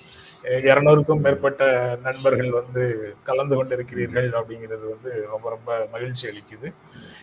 இருநூறுக்கும் 0.44 1.20
மேற்பட்ட 1.20 1.64
நண்பர்கள் 2.04 2.52
வந்து 2.52 3.16
கலந்து 3.24 3.64
கொண்டிருக்கிறீர்கள் 3.64 4.32
அப்படிங்கிறது 4.32 4.90
வந்து 4.90 5.28
ரொம்ப 5.32 5.50
ரொம்ப 5.50 5.88
மகிழ்ச்சி 5.92 6.28
அளிக்குது. 6.28 6.74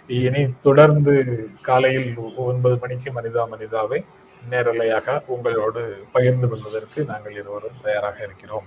இனி 0.07 0.55
தொடர்ந்து 0.61 1.49
காலையில் 1.63 2.15
ஒன்பது 2.37 2.79
மணிக்கு 2.79 3.13
மனிதா 3.13 3.47
மனிதாவை 3.55 4.05
நேரலையாக 4.51 5.23
உங்களோடு 5.27 6.05
பகிர்ந்து 6.13 6.49
கொள்வதற்கு 6.49 7.05
நாங்கள் 7.05 7.33
இருவரும் 7.33 7.81
தயாராக 7.83 8.25
இருக்கிறோம் 8.25 8.67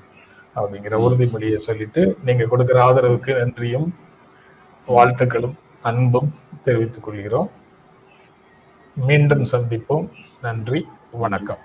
அப்படிங்கிற 0.55 0.99
உறுதிமொழியை 0.99 1.55
சொல்லிட்டு 1.55 2.17
நீங்க 2.23 2.45
கொடுக்கிற 2.45 2.91
ஆதரவுக்கு 2.91 3.37
நன்றியும் 3.37 3.95
வாழ்த்துக்களும். 4.87 5.55
அன்பும் 5.81 6.33
தெரிவித்துக் 6.63 7.03
கொள்கிறோம் 7.03 7.49
மீண்டும் 8.95 9.43
சந்திப்போம். 9.43 10.09
நன்றி. 10.41 10.87
வணக்கம். 11.11 11.57